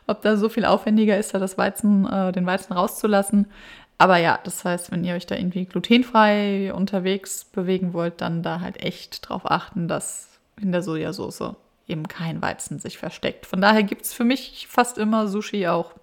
ob 0.07 0.21
da 0.21 0.37
so 0.37 0.49
viel 0.49 0.65
aufwendiger 0.65 1.17
ist, 1.17 1.33
da 1.33 1.39
das 1.39 1.57
Weizen, 1.57 2.05
äh, 2.05 2.31
den 2.31 2.45
Weizen 2.45 2.73
rauszulassen. 2.73 3.47
Aber 3.97 4.17
ja, 4.17 4.39
das 4.43 4.65
heißt, 4.65 4.91
wenn 4.91 5.03
ihr 5.03 5.13
euch 5.13 5.27
da 5.27 5.35
irgendwie 5.35 5.65
glutenfrei 5.65 6.73
unterwegs 6.73 7.45
bewegen 7.45 7.93
wollt, 7.93 8.21
dann 8.21 8.41
da 8.41 8.59
halt 8.59 8.81
echt 8.83 9.29
drauf 9.29 9.43
achten, 9.45 9.87
dass 9.87 10.39
in 10.59 10.71
der 10.71 10.81
Sojasauce 10.81 11.55
eben 11.87 12.07
kein 12.07 12.41
Weizen 12.41 12.79
sich 12.79 12.97
versteckt. 12.97 13.45
Von 13.45 13.61
daher 13.61 13.83
gibt 13.83 14.05
es 14.05 14.13
für 14.13 14.23
mich 14.23 14.67
fast 14.69 14.97
immer 14.97 15.27
Sushi 15.27 15.67
auch 15.67 15.93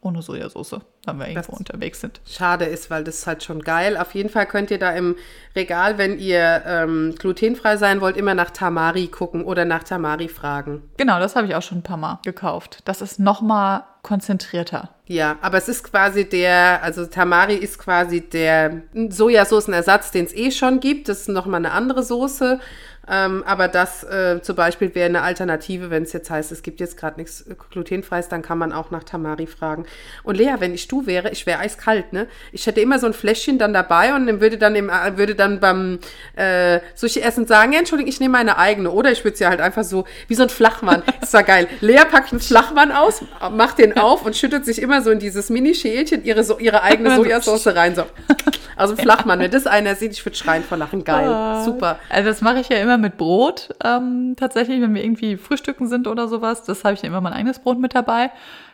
ohne 0.00 0.22
Sojasauce, 0.22 0.76
wenn 1.06 1.18
wir 1.18 1.28
irgendwo 1.28 1.50
das 1.52 1.58
unterwegs 1.58 2.00
sind. 2.00 2.20
Schade 2.24 2.66
ist, 2.66 2.88
weil 2.88 3.02
das 3.02 3.16
ist 3.16 3.26
halt 3.26 3.42
schon 3.42 3.62
geil. 3.62 3.96
Auf 3.96 4.14
jeden 4.14 4.28
Fall 4.28 4.46
könnt 4.46 4.70
ihr 4.70 4.78
da 4.78 4.92
im 4.92 5.16
Regal, 5.56 5.98
wenn 5.98 6.18
ihr 6.18 6.62
ähm, 6.66 7.14
glutenfrei 7.18 7.76
sein 7.76 8.00
wollt, 8.00 8.16
immer 8.16 8.34
nach 8.34 8.50
Tamari 8.50 9.08
gucken 9.08 9.44
oder 9.44 9.64
nach 9.64 9.82
Tamari 9.82 10.28
fragen. 10.28 10.88
Genau, 10.96 11.18
das 11.18 11.34
habe 11.34 11.48
ich 11.48 11.54
auch 11.56 11.62
schon 11.62 11.78
ein 11.78 11.82
paar 11.82 11.96
Mal 11.96 12.20
gekauft. 12.24 12.80
Das 12.84 13.02
ist 13.02 13.18
noch 13.18 13.40
mal 13.40 13.86
konzentrierter. 14.02 14.90
Ja, 15.06 15.36
aber 15.40 15.58
es 15.58 15.68
ist 15.68 15.82
quasi 15.82 16.28
der, 16.28 16.82
also 16.82 17.04
Tamari 17.06 17.56
ist 17.56 17.78
quasi 17.78 18.20
der 18.20 18.82
Sojasoßenersatz, 19.08 20.12
den 20.12 20.26
es 20.26 20.34
eh 20.34 20.52
schon 20.52 20.78
gibt. 20.78 21.08
Das 21.08 21.22
ist 21.22 21.28
noch 21.28 21.46
mal 21.46 21.56
eine 21.56 21.72
andere 21.72 22.04
Soße 22.04 22.60
Ähm, 23.10 23.42
aber 23.46 23.68
das 23.68 24.04
äh, 24.04 24.40
zum 24.42 24.56
Beispiel 24.56 24.94
wäre 24.94 25.08
eine 25.08 25.22
Alternative, 25.22 25.90
wenn 25.90 26.02
es 26.02 26.12
jetzt 26.12 26.30
heißt, 26.30 26.52
es 26.52 26.62
gibt 26.62 26.80
jetzt 26.80 26.96
gerade 26.96 27.18
nichts 27.18 27.42
äh, 27.42 27.54
glutenfreies, 27.70 28.28
dann 28.28 28.42
kann 28.42 28.58
man 28.58 28.72
auch 28.72 28.90
nach 28.90 29.04
Tamari 29.04 29.46
fragen. 29.46 29.86
Und 30.24 30.36
Lea, 30.36 30.54
wenn 30.58 30.74
ich 30.74 30.88
du 30.88 31.06
wäre, 31.06 31.30
ich 31.30 31.46
wäre 31.46 31.60
eiskalt, 31.60 32.12
ne? 32.12 32.26
Ich 32.52 32.66
hätte 32.66 32.80
immer 32.80 32.98
so 32.98 33.06
ein 33.06 33.14
Fläschchen 33.14 33.58
dann 33.58 33.72
dabei 33.72 34.14
und 34.14 34.40
würde 34.40 34.58
dann, 34.58 34.74
im, 34.76 34.90
äh, 34.90 35.16
würde 35.16 35.34
dann 35.34 35.60
beim 35.60 35.98
äh, 36.36 36.80
Sushi-Essen 36.94 37.46
sagen, 37.46 37.72
ja, 37.72 37.78
Entschuldigung, 37.78 38.10
ich 38.10 38.20
nehme 38.20 38.32
meine 38.32 38.58
eigene. 38.58 38.90
Oder 38.90 39.10
ich 39.10 39.24
würde 39.24 39.36
sie 39.36 39.46
halt 39.46 39.60
einfach 39.60 39.84
so, 39.84 40.04
wie 40.26 40.34
so 40.34 40.42
ein 40.42 40.50
Flachmann. 40.50 41.02
Das 41.20 41.32
war 41.32 41.42
geil. 41.42 41.66
Lea 41.80 42.04
packt 42.10 42.32
einen 42.32 42.40
Flachmann 42.40 42.92
aus, 42.92 43.22
macht 43.52 43.78
den 43.78 43.96
auf 43.96 44.24
und 44.26 44.36
schüttet 44.36 44.64
sich 44.64 44.82
immer 44.82 45.02
so 45.02 45.10
in 45.10 45.18
dieses 45.18 45.50
Mini-Schälchen 45.50 46.24
ihre, 46.24 46.44
so, 46.44 46.58
ihre 46.58 46.82
eigene 46.82 47.14
Sojasauce 47.16 47.68
rein. 47.68 47.94
So. 47.94 48.04
Also 48.78 48.96
Flachmann, 48.96 49.40
wenn 49.40 49.50
das 49.50 49.66
einer 49.66 49.94
sieht, 49.96 50.12
ich 50.12 50.24
würde 50.24 50.36
schreien 50.36 50.62
vor 50.62 50.78
Lachen. 50.78 51.04
Geil. 51.04 51.28
Ah. 51.28 51.64
Super. 51.64 51.98
Also 52.08 52.28
das 52.28 52.40
mache 52.40 52.60
ich 52.60 52.68
ja 52.68 52.78
immer 52.78 52.96
mit 52.96 53.16
Brot. 53.16 53.74
Ähm, 53.84 54.34
tatsächlich, 54.36 54.80
wenn 54.80 54.94
wir 54.94 55.02
irgendwie 55.02 55.36
frühstücken 55.36 55.88
sind 55.88 56.06
oder 56.06 56.28
sowas, 56.28 56.62
das 56.62 56.84
habe 56.84 56.94
ich 56.94 57.02
ja 57.02 57.08
immer 57.08 57.20
mein 57.20 57.32
eigenes 57.32 57.58
Brot 57.58 57.78
mit 57.78 57.94
dabei. 57.94 58.30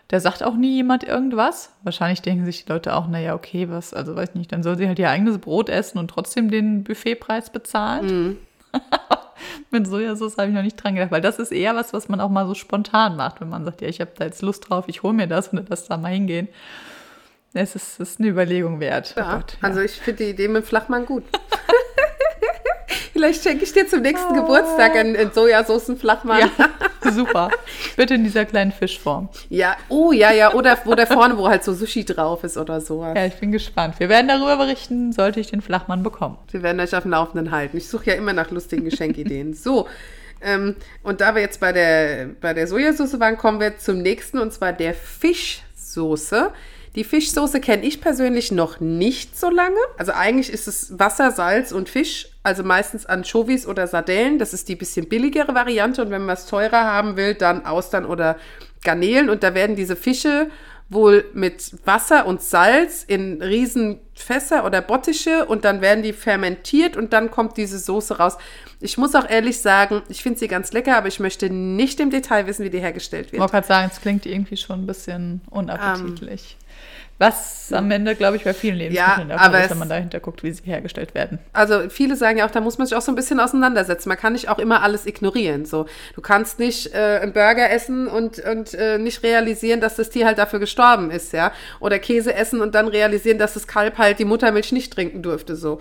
Da 0.08 0.20
sagt 0.20 0.42
auch 0.42 0.54
nie 0.54 0.74
jemand 0.74 1.04
irgendwas. 1.04 1.72
Wahrscheinlich 1.82 2.20
denken 2.20 2.44
sich 2.44 2.64
die 2.64 2.70
Leute 2.70 2.94
auch, 2.94 3.08
naja, 3.08 3.34
okay, 3.34 3.70
was, 3.70 3.94
also 3.94 4.14
weiß 4.14 4.34
nicht, 4.34 4.52
dann 4.52 4.62
soll 4.62 4.76
sie 4.76 4.86
halt 4.86 4.98
ihr 4.98 5.08
eigenes 5.08 5.38
Brot 5.38 5.70
essen 5.70 5.98
und 5.98 6.08
trotzdem 6.08 6.50
den 6.50 6.84
Buffetpreis 6.84 7.50
bezahlen. 7.50 8.36
Mit 9.70 9.86
Sojasauce 9.86 10.36
habe 10.36 10.48
ich 10.48 10.54
noch 10.54 10.62
nicht 10.62 10.76
dran 10.76 10.94
gedacht, 10.94 11.10
weil 11.10 11.20
das 11.22 11.38
ist 11.38 11.52
eher 11.52 11.74
was, 11.74 11.92
was 11.92 12.08
man 12.08 12.20
auch 12.20 12.28
mal 12.28 12.46
so 12.46 12.54
spontan 12.54 13.16
macht, 13.16 13.40
wenn 13.40 13.48
man 13.48 13.64
sagt, 13.64 13.80
ja, 13.80 13.88
ich 13.88 14.00
habe 14.00 14.12
da 14.16 14.24
jetzt 14.24 14.42
Lust 14.42 14.68
drauf, 14.68 14.84
ich 14.88 15.02
hole 15.02 15.14
mir 15.14 15.26
das 15.26 15.48
und 15.48 15.68
lass 15.68 15.86
da 15.86 15.96
mal 15.96 16.12
hingehen. 16.12 16.48
Es 17.56 17.76
ist, 17.76 18.00
ist 18.00 18.18
eine 18.18 18.28
Überlegung 18.30 18.80
wert. 18.80 19.14
Ja, 19.16 19.28
oh 19.28 19.36
Gott, 19.36 19.52
ja. 19.52 19.68
also 19.68 19.80
ich 19.80 19.92
finde 19.92 20.24
die 20.24 20.30
Idee 20.30 20.48
mit 20.48 20.66
Flachmann 20.66 21.06
gut. 21.06 21.22
Vielleicht 23.12 23.44
schenke 23.44 23.62
ich 23.62 23.72
dir 23.72 23.86
zum 23.86 24.02
nächsten 24.02 24.32
Oh. 24.32 24.42
Geburtstag 24.42 24.96
einen, 24.96 25.30
Sojasaucen-Flachmann. 25.32 26.40
ja, 26.40 26.50
super. 27.12 27.50
Bitte 27.96 28.14
in 28.14 28.24
dieser 28.24 28.44
kleinen 28.44 28.72
Fischform. 28.72 29.28
Ja, 29.50 29.76
oh 29.88 30.10
ja, 30.10 30.32
ja, 30.32 30.52
oder 30.52 30.76
wo 30.84 30.96
da 30.96 31.06
vorne, 31.06 31.38
wo 31.38 31.48
halt 31.48 31.62
so 31.62 31.72
Sushi 31.74 32.04
drauf 32.04 32.42
ist 32.42 32.56
oder 32.56 32.80
sowas. 32.80 33.16
Ja, 33.16 33.24
ich 33.24 33.34
bin 33.34 33.52
gespannt. 33.52 34.00
Wir 34.00 34.08
werden 34.08 34.26
darüber 34.26 34.56
berichten, 34.56 35.12
sollte 35.12 35.38
ich 35.38 35.46
den 35.46 35.62
Flachmann 35.62 36.02
bekommen. 36.02 36.38
Wir 36.50 36.64
werden 36.64 36.80
euch 36.80 36.96
auf 36.96 37.02
dem 37.02 37.12
Laufenden 37.12 37.52
halten. 37.52 37.76
Ich 37.76 37.88
suche 37.88 38.06
ja 38.06 38.14
immer 38.14 38.32
nach 38.32 38.50
lustigen 38.50 38.84
Geschenkideen. 38.84 39.54
So, 39.54 39.86
ähm, 40.42 40.74
und 41.04 41.20
da 41.20 41.36
wir 41.36 41.42
jetzt 41.42 41.60
bei 41.60 41.70
der, 41.70 42.30
bei 42.40 42.52
der 42.52 42.66
Sojasauce 42.66 43.20
waren, 43.20 43.38
kommen 43.38 43.60
wir 43.60 43.78
zum 43.78 44.02
nächsten, 44.02 44.38
und 44.38 44.52
zwar 44.52 44.72
der 44.72 44.92
Fischsoße. 44.92 46.50
Die 46.94 47.04
Fischsoße 47.04 47.60
kenne 47.60 47.84
ich 47.84 48.00
persönlich 48.00 48.52
noch 48.52 48.78
nicht 48.78 49.38
so 49.38 49.50
lange. 49.50 49.76
Also 49.98 50.12
eigentlich 50.12 50.50
ist 50.50 50.68
es 50.68 50.96
Wasser, 50.98 51.32
Salz 51.32 51.72
und 51.72 51.88
Fisch, 51.88 52.28
also 52.44 52.62
meistens 52.62 53.04
Anchovies 53.04 53.66
oder 53.66 53.86
Sardellen. 53.88 54.38
Das 54.38 54.52
ist 54.54 54.68
die 54.68 54.76
bisschen 54.76 55.08
billigere 55.08 55.54
Variante. 55.54 56.02
Und 56.02 56.10
wenn 56.10 56.24
man 56.24 56.34
es 56.34 56.46
teurer 56.46 56.84
haben 56.84 57.16
will, 57.16 57.34
dann 57.34 57.66
Austern 57.66 58.04
oder 58.04 58.36
Garnelen. 58.84 59.28
Und 59.28 59.42
da 59.42 59.54
werden 59.54 59.74
diese 59.74 59.96
Fische 59.96 60.48
wohl 60.88 61.24
mit 61.32 61.72
Wasser 61.86 62.26
und 62.26 62.42
Salz 62.42 63.04
in 63.04 63.42
riesen 63.42 64.00
Fässer 64.14 64.64
oder 64.64 64.82
Bottiche 64.82 65.46
und 65.46 65.64
dann 65.64 65.80
werden 65.80 66.02
die 66.04 66.12
fermentiert 66.12 66.96
und 66.96 67.12
dann 67.12 67.30
kommt 67.30 67.56
diese 67.56 67.78
Soße 67.78 68.18
raus. 68.18 68.36
Ich 68.80 68.98
muss 68.98 69.14
auch 69.14 69.28
ehrlich 69.28 69.60
sagen, 69.60 70.02
ich 70.08 70.22
finde 70.22 70.38
sie 70.38 70.46
ganz 70.46 70.72
lecker, 70.72 70.96
aber 70.96 71.08
ich 71.08 71.20
möchte 71.20 71.48
nicht 71.50 72.00
im 72.00 72.10
Detail 72.10 72.46
wissen, 72.46 72.64
wie 72.64 72.70
die 72.70 72.80
hergestellt 72.80 73.26
Ich 73.26 73.32
wird. 73.32 73.40
wollte 73.40 73.52
gerade 73.52 73.66
sagen, 73.66 73.90
es 73.92 74.00
klingt 74.00 74.26
irgendwie 74.26 74.58
schon 74.58 74.82
ein 74.82 74.86
bisschen 74.86 75.40
unappetitlich. 75.50 76.56
Was 77.18 77.72
am 77.72 77.90
Ende, 77.92 78.16
glaube 78.16 78.36
ich, 78.36 78.44
bei 78.44 78.52
vielen 78.52 78.76
Lebensmitteln 78.76 79.28
der 79.28 79.40
aber 79.40 79.54
Fall 79.54 79.64
ist, 79.64 79.70
wenn 79.70 79.78
man 79.78 79.88
dahinter 79.88 80.18
guckt, 80.18 80.42
wie 80.42 80.50
sie 80.50 80.64
hergestellt 80.64 81.14
werden. 81.14 81.38
Also 81.52 81.88
viele 81.88 82.16
sagen 82.16 82.38
ja 82.38 82.46
auch, 82.46 82.50
da 82.50 82.60
muss 82.60 82.76
man 82.76 82.88
sich 82.88 82.96
auch 82.96 83.02
so 83.02 83.12
ein 83.12 83.14
bisschen 83.14 83.38
auseinandersetzen. 83.38 84.08
Man 84.08 84.18
kann 84.18 84.32
nicht 84.32 84.48
auch 84.48 84.58
immer 84.58 84.82
alles 84.82 85.06
ignorieren. 85.06 85.64
So, 85.64 85.86
du 86.16 86.20
kannst 86.20 86.58
nicht 86.58 86.92
äh, 86.92 87.20
einen 87.22 87.32
Burger 87.32 87.70
essen 87.70 88.08
und, 88.08 88.40
und 88.40 88.74
äh, 88.74 88.98
nicht 88.98 89.22
realisieren, 89.22 89.80
dass 89.80 89.94
das 89.94 90.10
Tier 90.10 90.26
halt 90.26 90.38
dafür 90.38 90.58
gestorben 90.58 91.12
ist, 91.12 91.32
ja. 91.32 91.52
Oder 91.78 92.00
Käse 92.00 92.34
essen 92.34 92.60
und 92.60 92.74
dann 92.74 92.88
realisieren, 92.88 93.38
dass 93.38 93.54
das 93.54 93.68
Kalb 93.68 93.96
halt 93.96 94.18
die 94.18 94.24
Muttermilch 94.24 94.72
nicht 94.72 94.92
trinken 94.92 95.22
durfte. 95.22 95.54
So. 95.54 95.80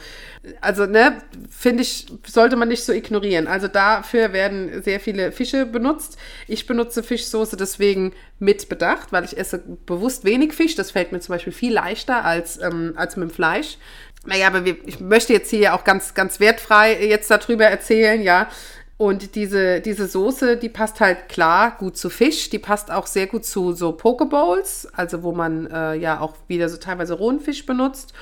Also, 0.62 0.86
ne, 0.86 1.18
finde 1.50 1.82
ich, 1.82 2.06
sollte 2.28 2.58
man 2.58 2.68
nicht 2.68 2.84
so 2.84 2.94
ignorieren. 2.94 3.48
Also 3.48 3.68
dafür 3.68 4.34
werden 4.34 4.84
sehr 4.84 5.00
viele 5.00 5.32
Fische 5.32 5.66
benutzt. 5.66 6.18
Ich 6.48 6.68
benutze 6.68 7.02
Fischsoße 7.02 7.58
deswegen 7.58 8.14
mit 8.44 8.70
Bedacht, 8.70 9.12
weil 9.12 9.24
ich 9.24 9.38
esse 9.38 9.60
bewusst 9.86 10.26
wenig 10.26 10.54
Fisch. 10.54 10.76
Das 10.76 10.92
fällt 10.92 11.12
mir 11.12 11.20
zum 11.20 11.34
Beispiel 11.34 11.54
viel 11.54 11.74
leichter 11.74 12.24
als, 12.24 12.62
ähm, 12.62 12.94
als 12.96 13.16
mit 13.16 13.30
dem 13.30 13.34
Fleisch. 13.34 13.78
Naja, 14.26 14.48
aber 14.48 14.66
wir, 14.66 14.78
ich 14.86 15.00
möchte 15.00 15.34
jetzt 15.34 15.50
hier 15.50 15.74
auch 15.74 15.84
ganz, 15.84 16.14
ganz 16.14 16.40
wertfrei 16.40 17.06
jetzt 17.06 17.30
darüber 17.32 17.66
erzählen, 17.66 18.22
ja. 18.22 18.48
Und 18.98 19.36
diese, 19.36 19.82
diese 19.82 20.08
Soße, 20.08 20.56
die 20.56 20.70
passt 20.70 21.02
halt 21.02 21.28
klar 21.28 21.76
gut 21.78 21.98
zu 21.98 22.10
Fisch. 22.10 22.50
Die 22.50 22.60
passt 22.60 22.92
auch 22.92 23.08
sehr 23.08 23.28
gut 23.28 23.44
zu 23.44 23.74
so 23.74 23.92
Pokebowls, 23.92 24.88
also 24.94 25.24
wo 25.24 25.32
man 25.32 25.68
äh, 25.68 25.96
ja 25.96 26.20
auch 26.20 26.36
wieder 26.48 26.70
so 26.70 26.78
teilweise 26.78 27.16
rohen 27.16 27.40
Fisch 27.40 27.66
benutzt. 27.66 28.14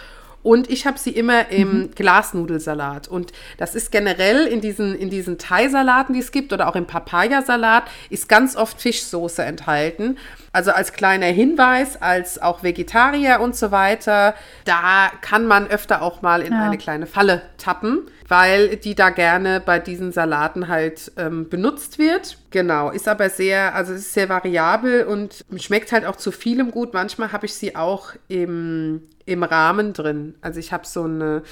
Und 0.43 0.69
ich 0.69 0.86
habe 0.88 0.98
sie 0.98 1.12
immer 1.12 1.50
im 1.50 1.91
Glasnudelsalat. 1.93 3.07
Und 3.07 3.31
das 3.57 3.75
ist 3.75 3.91
generell 3.91 4.48
in 4.48 4.62
diesen, 4.62 4.95
in 4.95 5.10
diesen 5.10 5.38
Thai-Salaten, 5.38 6.13
die 6.13 6.19
es 6.19 6.31
gibt, 6.31 6.53
oder 6.53 6.67
auch 6.67 6.75
im 6.75 6.86
Papayasalat, 6.88 7.83
ist 8.10 8.27
ganz 8.27 8.55
oft 8.55 8.81
Fischsoße 8.81 9.43
enthalten. 9.43 10.17
Also 10.53 10.71
als 10.71 10.93
kleiner 10.93 11.27
Hinweis, 11.27 12.01
als 12.01 12.41
auch 12.41 12.63
Vegetarier 12.63 13.39
und 13.39 13.55
so 13.55 13.71
weiter, 13.71 14.33
da 14.65 15.12
kann 15.21 15.45
man 15.45 15.67
öfter 15.67 16.01
auch 16.01 16.21
mal 16.21 16.41
in 16.41 16.53
Ja. 16.53 16.65
eine 16.65 16.77
kleine 16.77 17.05
Falle 17.05 17.41
tappen, 17.57 18.00
weil 18.31 18.77
die 18.77 18.95
da 18.95 19.09
gerne 19.09 19.59
bei 19.59 19.77
diesen 19.77 20.13
Salaten 20.13 20.69
halt 20.69 21.11
ähm, 21.17 21.50
benutzt 21.50 22.00
wird. 22.00 22.38
Genau, 22.50 22.89
ist 22.89 23.09
aber 23.09 23.29
sehr, 23.29 23.75
also 23.75 23.91
ist 23.91 24.13
sehr 24.13 24.29
variabel 24.29 25.03
und 25.03 25.43
schmeckt 25.57 25.91
halt 25.91 26.05
auch 26.05 26.15
zu 26.15 26.31
vielem 26.31 26.71
gut. 26.71 26.93
Manchmal 26.93 27.33
habe 27.33 27.45
ich 27.45 27.53
sie 27.55 27.75
auch 27.75 28.13
im, 28.29 29.01
im 29.25 29.43
Rahmen 29.43 29.91
drin. 29.91 30.35
Also 30.39 30.61
ich 30.61 30.71
habe 30.71 30.88
so 30.88 31.03
eine 31.03 31.43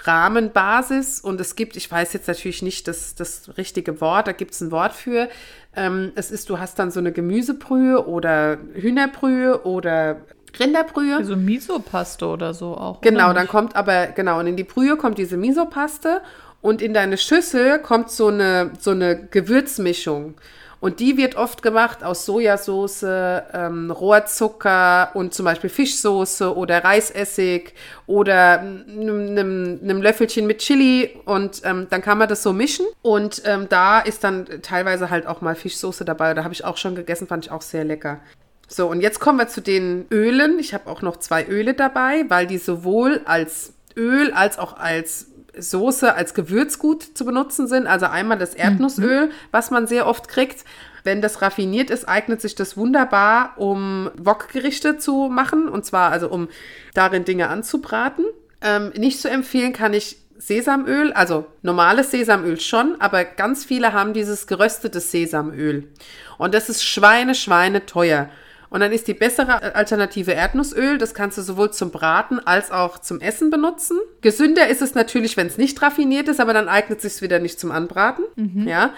Rahmenbasis 0.00 1.20
und 1.22 1.40
es 1.40 1.56
gibt, 1.56 1.76
ich 1.76 1.90
weiß 1.90 2.12
jetzt 2.12 2.28
natürlich 2.28 2.60
nicht 2.60 2.88
das, 2.88 3.14
das 3.14 3.56
richtige 3.56 4.02
Wort, 4.02 4.26
da 4.26 4.32
gibt 4.32 4.52
es 4.52 4.60
ein 4.60 4.70
Wort 4.70 4.92
für. 4.92 5.30
Ähm, 5.74 6.12
es 6.14 6.30
ist, 6.30 6.50
du 6.50 6.58
hast 6.58 6.78
dann 6.78 6.90
so 6.90 7.00
eine 7.00 7.10
Gemüsebrühe 7.10 8.06
oder 8.06 8.58
Hühnerbrühe 8.74 9.62
oder 9.64 10.20
Rinderbrühe. 10.58 11.16
Also 11.16 11.36
Miso-Paste 11.36 12.26
oder 12.26 12.54
so 12.54 12.76
auch. 12.76 13.00
Genau, 13.00 13.32
dann 13.32 13.48
kommt 13.48 13.76
aber, 13.76 14.08
genau, 14.08 14.38
und 14.38 14.46
in 14.46 14.56
die 14.56 14.64
Brühe 14.64 14.96
kommt 14.96 15.18
diese 15.18 15.36
Misopaste 15.36 16.22
und 16.60 16.82
in 16.82 16.94
deine 16.94 17.18
Schüssel 17.18 17.78
kommt 17.78 18.10
so 18.10 18.28
eine, 18.28 18.72
so 18.78 18.90
eine 18.90 19.26
Gewürzmischung. 19.26 20.34
Und 20.80 21.00
die 21.00 21.16
wird 21.16 21.34
oft 21.34 21.62
gemacht 21.62 22.04
aus 22.04 22.24
Sojasauce, 22.24 23.02
ähm, 23.02 23.90
Rohrzucker 23.90 25.10
und 25.14 25.34
zum 25.34 25.44
Beispiel 25.44 25.70
Fischsoße 25.70 26.56
oder 26.56 26.84
Reisessig 26.84 27.74
oder 28.06 28.60
einem, 28.60 29.80
einem 29.82 30.02
Löffelchen 30.02 30.46
mit 30.46 30.58
Chili. 30.58 31.16
Und 31.24 31.62
ähm, 31.64 31.88
dann 31.90 32.00
kann 32.00 32.18
man 32.18 32.28
das 32.28 32.44
so 32.44 32.52
mischen. 32.52 32.86
Und 33.02 33.42
ähm, 33.44 33.66
da 33.68 33.98
ist 33.98 34.22
dann 34.22 34.46
teilweise 34.62 35.10
halt 35.10 35.26
auch 35.26 35.40
mal 35.40 35.56
Fischsoße 35.56 36.04
dabei. 36.04 36.32
Da 36.34 36.44
habe 36.44 36.54
ich 36.54 36.64
auch 36.64 36.76
schon 36.76 36.94
gegessen, 36.94 37.26
fand 37.26 37.46
ich 37.46 37.50
auch 37.50 37.62
sehr 37.62 37.82
lecker. 37.82 38.20
So, 38.68 38.86
und 38.86 39.00
jetzt 39.00 39.18
kommen 39.18 39.38
wir 39.38 39.48
zu 39.48 39.62
den 39.62 40.06
Ölen. 40.12 40.58
Ich 40.58 40.74
habe 40.74 40.88
auch 40.90 41.00
noch 41.00 41.16
zwei 41.16 41.46
Öle 41.46 41.72
dabei, 41.72 42.26
weil 42.28 42.46
die 42.46 42.58
sowohl 42.58 43.22
als 43.24 43.72
Öl 43.96 44.30
als 44.32 44.58
auch 44.58 44.76
als 44.76 45.26
Soße, 45.56 46.14
als 46.14 46.34
Gewürzgut 46.34 47.02
zu 47.02 47.24
benutzen 47.24 47.66
sind. 47.66 47.86
Also 47.86 48.06
einmal 48.06 48.38
das 48.38 48.54
Erdnussöl, 48.54 49.30
was 49.50 49.70
man 49.70 49.86
sehr 49.86 50.06
oft 50.06 50.28
kriegt. 50.28 50.64
Wenn 51.02 51.22
das 51.22 51.40
raffiniert 51.40 51.90
ist, 51.90 52.06
eignet 52.06 52.42
sich 52.42 52.54
das 52.54 52.76
wunderbar, 52.76 53.54
um 53.56 54.10
Wokgerichte 54.16 54.98
zu 54.98 55.28
machen. 55.30 55.68
Und 55.68 55.86
zwar 55.86 56.12
also, 56.12 56.28
um 56.28 56.48
darin 56.92 57.24
Dinge 57.24 57.48
anzubraten. 57.48 58.26
Ähm, 58.60 58.92
nicht 58.96 59.20
zu 59.20 59.30
empfehlen 59.30 59.72
kann 59.72 59.94
ich 59.94 60.18
Sesamöl, 60.36 61.12
also 61.14 61.46
normales 61.62 62.12
Sesamöl 62.12 62.60
schon, 62.60 63.00
aber 63.00 63.24
ganz 63.24 63.64
viele 63.64 63.92
haben 63.92 64.12
dieses 64.12 64.46
geröstete 64.46 65.00
Sesamöl. 65.00 65.88
Und 66.36 66.54
das 66.54 66.68
ist 66.68 66.84
Schweine, 66.84 67.34
Schweine 67.34 67.86
teuer. 67.86 68.28
Und 68.70 68.80
dann 68.80 68.92
ist 68.92 69.08
die 69.08 69.14
bessere 69.14 69.74
Alternative 69.74 70.32
Erdnussöl. 70.32 70.98
Das 70.98 71.14
kannst 71.14 71.38
du 71.38 71.42
sowohl 71.42 71.72
zum 71.72 71.90
Braten 71.90 72.38
als 72.38 72.70
auch 72.70 72.98
zum 72.98 73.20
Essen 73.20 73.50
benutzen. 73.50 73.98
Gesünder 74.20 74.68
ist 74.68 74.82
es 74.82 74.94
natürlich, 74.94 75.36
wenn 75.36 75.46
es 75.46 75.58
nicht 75.58 75.80
raffiniert 75.80 76.28
ist, 76.28 76.40
aber 76.40 76.52
dann 76.52 76.68
eignet 76.68 77.02
es 77.02 77.14
sich 77.14 77.22
wieder 77.22 77.38
nicht 77.38 77.58
zum 77.58 77.70
Anbraten. 77.72 78.24
Ja. 78.66 78.92